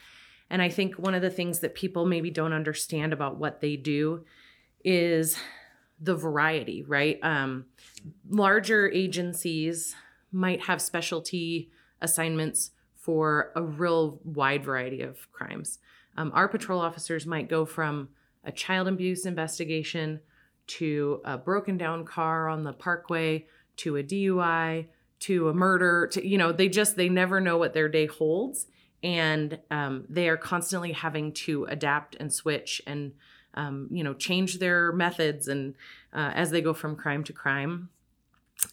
And 0.49 0.61
I 0.61 0.69
think 0.69 0.95
one 0.95 1.15
of 1.15 1.21
the 1.21 1.29
things 1.29 1.59
that 1.59 1.75
people 1.75 2.05
maybe 2.05 2.29
don't 2.29 2.53
understand 2.53 3.13
about 3.13 3.37
what 3.37 3.61
they 3.61 3.75
do 3.75 4.25
is 4.83 5.37
the 5.99 6.15
variety, 6.15 6.83
right? 6.83 7.19
Um, 7.23 7.65
larger 8.29 8.89
agencies 8.91 9.95
might 10.31 10.65
have 10.65 10.81
specialty 10.81 11.71
assignments 12.01 12.71
for 12.95 13.51
a 13.55 13.63
real 13.63 14.19
wide 14.23 14.63
variety 14.63 15.01
of 15.01 15.31
crimes. 15.31 15.79
Um, 16.17 16.31
our 16.33 16.47
patrol 16.47 16.81
officers 16.81 17.25
might 17.25 17.49
go 17.49 17.65
from 17.65 18.09
a 18.43 18.51
child 18.51 18.87
abuse 18.87 19.25
investigation 19.25 20.19
to 20.67 21.21
a 21.23 21.37
broken 21.37 21.77
down 21.77 22.05
car 22.05 22.47
on 22.47 22.63
the 22.63 22.73
parkway 22.73 23.45
to 23.77 23.97
a 23.97 24.03
DUI 24.03 24.87
to 25.19 25.49
a 25.49 25.53
murder 25.53 26.07
to 26.07 26.27
you 26.27 26.37
know 26.37 26.51
they 26.51 26.67
just 26.67 26.95
they 26.95 27.09
never 27.09 27.39
know 27.39 27.57
what 27.57 27.73
their 27.73 27.89
day 27.89 28.05
holds 28.05 28.67
and 29.03 29.59
um, 29.71 30.05
they 30.09 30.29
are 30.29 30.37
constantly 30.37 30.91
having 30.91 31.31
to 31.33 31.65
adapt 31.65 32.15
and 32.19 32.33
switch 32.33 32.81
and 32.87 33.13
um, 33.55 33.87
you 33.91 34.03
know, 34.03 34.13
change 34.13 34.59
their 34.59 34.91
methods 34.91 35.47
and 35.47 35.75
uh, 36.13 36.31
as 36.33 36.51
they 36.51 36.61
go 36.61 36.73
from 36.73 36.95
crime 36.95 37.23
to 37.23 37.33
crime. 37.33 37.89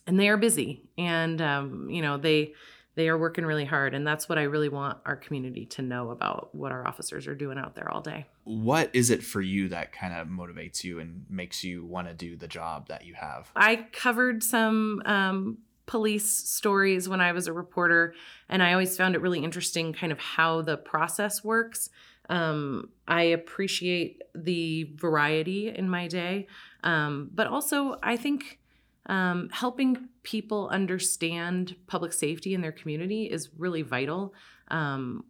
And 0.07 0.19
they 0.19 0.29
are 0.29 0.37
busy, 0.37 0.85
and 0.97 1.43
um, 1.43 1.91
you 1.91 2.03
know 2.03 2.17
they 2.17 2.55
they 2.95 3.09
are 3.09 3.19
working 3.19 3.45
really 3.45 3.65
hard, 3.65 3.95
and 3.95 4.07
that's 4.07 4.29
what 4.29 4.39
I 4.39 4.43
really 4.43 4.69
want 4.69 4.99
our 5.05 5.17
community 5.17 5.67
to 5.67 5.83
know 5.83 6.11
about 6.11 6.55
what 6.55 6.71
our 6.71 6.87
officers 6.87 7.27
are 7.27 7.35
doing 7.35 7.59
out 7.59 7.75
there 7.75 7.91
all 7.91 8.01
day. 8.01 8.27
What 8.45 8.91
is 8.93 9.11
it 9.11 9.25
for 9.25 9.41
you 9.41 9.69
that 9.71 9.93
kind 9.93 10.15
of 10.15 10.29
motivates 10.29 10.85
you 10.85 11.01
and 11.01 11.25
makes 11.29 11.65
you 11.65 11.85
want 11.85 12.09
to 12.09 12.15
do 12.15 12.37
the 12.37 12.47
job 12.47 12.89
that 12.89 13.05
you 13.05 13.15
have? 13.15 13.51
I 13.57 13.87
covered 13.93 14.43
some 14.45 15.03
um, 15.05 15.59
police 15.87 16.31
stories 16.49 17.09
when 17.09 17.21
I 17.21 17.33
was 17.33 17.47
a 17.47 17.53
reporter, 17.53 18.15
and 18.49 18.63
I 18.63 18.73
always 18.73 18.97
found 18.97 19.15
it 19.15 19.21
really 19.21 19.43
interesting, 19.43 19.93
kind 19.93 20.13
of 20.13 20.19
how 20.19 20.63
the 20.63 20.77
process 20.77 21.43
works. 21.43 21.91
Um, 22.29 22.91
I 23.09 23.23
appreciate 23.23 24.23
the 24.35 24.91
variety 24.95 25.69
in 25.69 25.89
my 25.89 26.07
day, 26.07 26.47
um, 26.85 27.31
but 27.35 27.47
also 27.47 27.97
I 28.03 28.17
think 28.17 28.61
um, 29.07 29.49
helping 29.53 30.09
people 30.23 30.69
understand 30.69 31.75
public 31.87 32.13
safety 32.13 32.55
in 32.55 32.61
their 32.61 32.73
community 32.73 33.25
is 33.25 33.51
really 33.59 33.83
vital. 33.83 34.35
Um, 34.69 35.25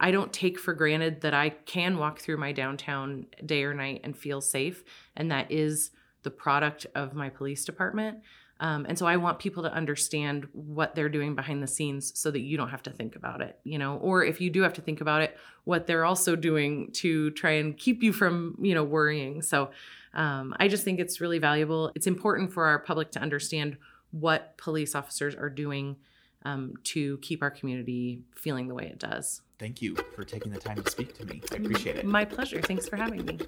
I 0.00 0.12
don't 0.12 0.32
take 0.32 0.60
for 0.60 0.74
granted 0.74 1.22
that 1.22 1.34
I 1.34 1.50
can 1.50 1.98
walk 1.98 2.20
through 2.20 2.36
my 2.36 2.52
downtown 2.52 3.26
day 3.44 3.64
or 3.64 3.74
night 3.74 4.02
and 4.04 4.16
feel 4.16 4.40
safe, 4.40 4.84
and 5.16 5.30
that 5.32 5.50
is 5.50 5.90
the 6.22 6.30
product 6.30 6.86
of 6.94 7.14
my 7.14 7.28
police 7.28 7.64
department. 7.64 8.18
Um, 8.60 8.86
and 8.88 8.98
so 8.98 9.06
I 9.06 9.16
want 9.16 9.38
people 9.38 9.62
to 9.62 9.72
understand 9.72 10.48
what 10.52 10.94
they're 10.94 11.08
doing 11.08 11.34
behind 11.34 11.62
the 11.62 11.66
scenes 11.66 12.18
so 12.18 12.30
that 12.30 12.40
you 12.40 12.56
don't 12.56 12.70
have 12.70 12.82
to 12.84 12.90
think 12.90 13.14
about 13.14 13.40
it, 13.40 13.58
you 13.62 13.78
know, 13.78 13.96
or 13.98 14.24
if 14.24 14.40
you 14.40 14.50
do 14.50 14.62
have 14.62 14.72
to 14.74 14.80
think 14.80 15.00
about 15.00 15.22
it, 15.22 15.36
what 15.64 15.86
they're 15.86 16.04
also 16.04 16.34
doing 16.34 16.90
to 16.92 17.30
try 17.30 17.52
and 17.52 17.76
keep 17.76 18.02
you 18.02 18.12
from, 18.12 18.56
you 18.60 18.74
know, 18.74 18.82
worrying. 18.82 19.42
So 19.42 19.70
um, 20.14 20.54
I 20.58 20.66
just 20.68 20.82
think 20.82 20.98
it's 20.98 21.20
really 21.20 21.38
valuable. 21.38 21.92
It's 21.94 22.06
important 22.06 22.52
for 22.52 22.66
our 22.66 22.80
public 22.80 23.12
to 23.12 23.20
understand 23.20 23.76
what 24.10 24.56
police 24.56 24.94
officers 24.94 25.34
are 25.34 25.50
doing 25.50 25.96
um, 26.44 26.74
to 26.84 27.18
keep 27.18 27.42
our 27.42 27.50
community 27.50 28.22
feeling 28.34 28.68
the 28.68 28.74
way 28.74 28.86
it 28.86 28.98
does. 28.98 29.42
Thank 29.58 29.82
you 29.82 29.96
for 30.14 30.24
taking 30.24 30.52
the 30.52 30.58
time 30.58 30.82
to 30.82 30.90
speak 30.90 31.16
to 31.18 31.26
me. 31.26 31.42
I 31.52 31.56
appreciate 31.56 31.96
it. 31.96 32.04
My 32.04 32.24
pleasure. 32.24 32.60
Thanks 32.62 32.88
for 32.88 32.96
having 32.96 33.24
me. 33.24 33.38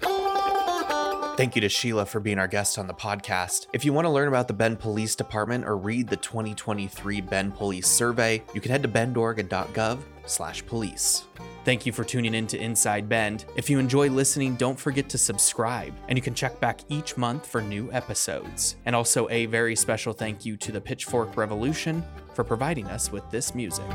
Thank 1.37 1.55
you 1.55 1.61
to 1.61 1.69
Sheila 1.69 2.05
for 2.05 2.19
being 2.19 2.37
our 2.37 2.47
guest 2.47 2.77
on 2.77 2.87
the 2.87 2.93
podcast. 2.93 3.67
If 3.73 3.85
you 3.85 3.93
want 3.93 4.05
to 4.05 4.09
learn 4.09 4.27
about 4.27 4.47
the 4.47 4.53
Bend 4.53 4.79
Police 4.79 5.15
Department 5.15 5.65
or 5.65 5.75
read 5.77 6.07
the 6.07 6.17
2023 6.17 7.21
Bend 7.21 7.55
Police 7.55 7.87
Survey, 7.87 8.43
you 8.53 8.61
can 8.61 8.71
head 8.71 8.83
to 8.83 8.89
bendoregon.gov/police. 8.89 11.23
Thank 11.63 11.85
you 11.85 11.93
for 11.93 12.03
tuning 12.03 12.33
in 12.33 12.47
to 12.47 12.59
Inside 12.59 13.07
Bend. 13.07 13.45
If 13.55 13.69
you 13.69 13.77
enjoy 13.79 14.09
listening, 14.09 14.55
don't 14.55 14.79
forget 14.79 15.07
to 15.09 15.17
subscribe, 15.17 15.93
and 16.09 16.17
you 16.17 16.21
can 16.21 16.33
check 16.33 16.59
back 16.59 16.81
each 16.89 17.15
month 17.17 17.47
for 17.47 17.61
new 17.61 17.89
episodes. 17.91 18.75
And 18.85 18.95
also, 18.95 19.29
a 19.29 19.45
very 19.45 19.75
special 19.75 20.13
thank 20.13 20.45
you 20.45 20.57
to 20.57 20.71
the 20.71 20.81
Pitchfork 20.81 21.37
Revolution 21.37 22.03
for 22.33 22.43
providing 22.43 22.87
us 22.87 23.11
with 23.11 23.29
this 23.31 23.55
music. 23.55 23.85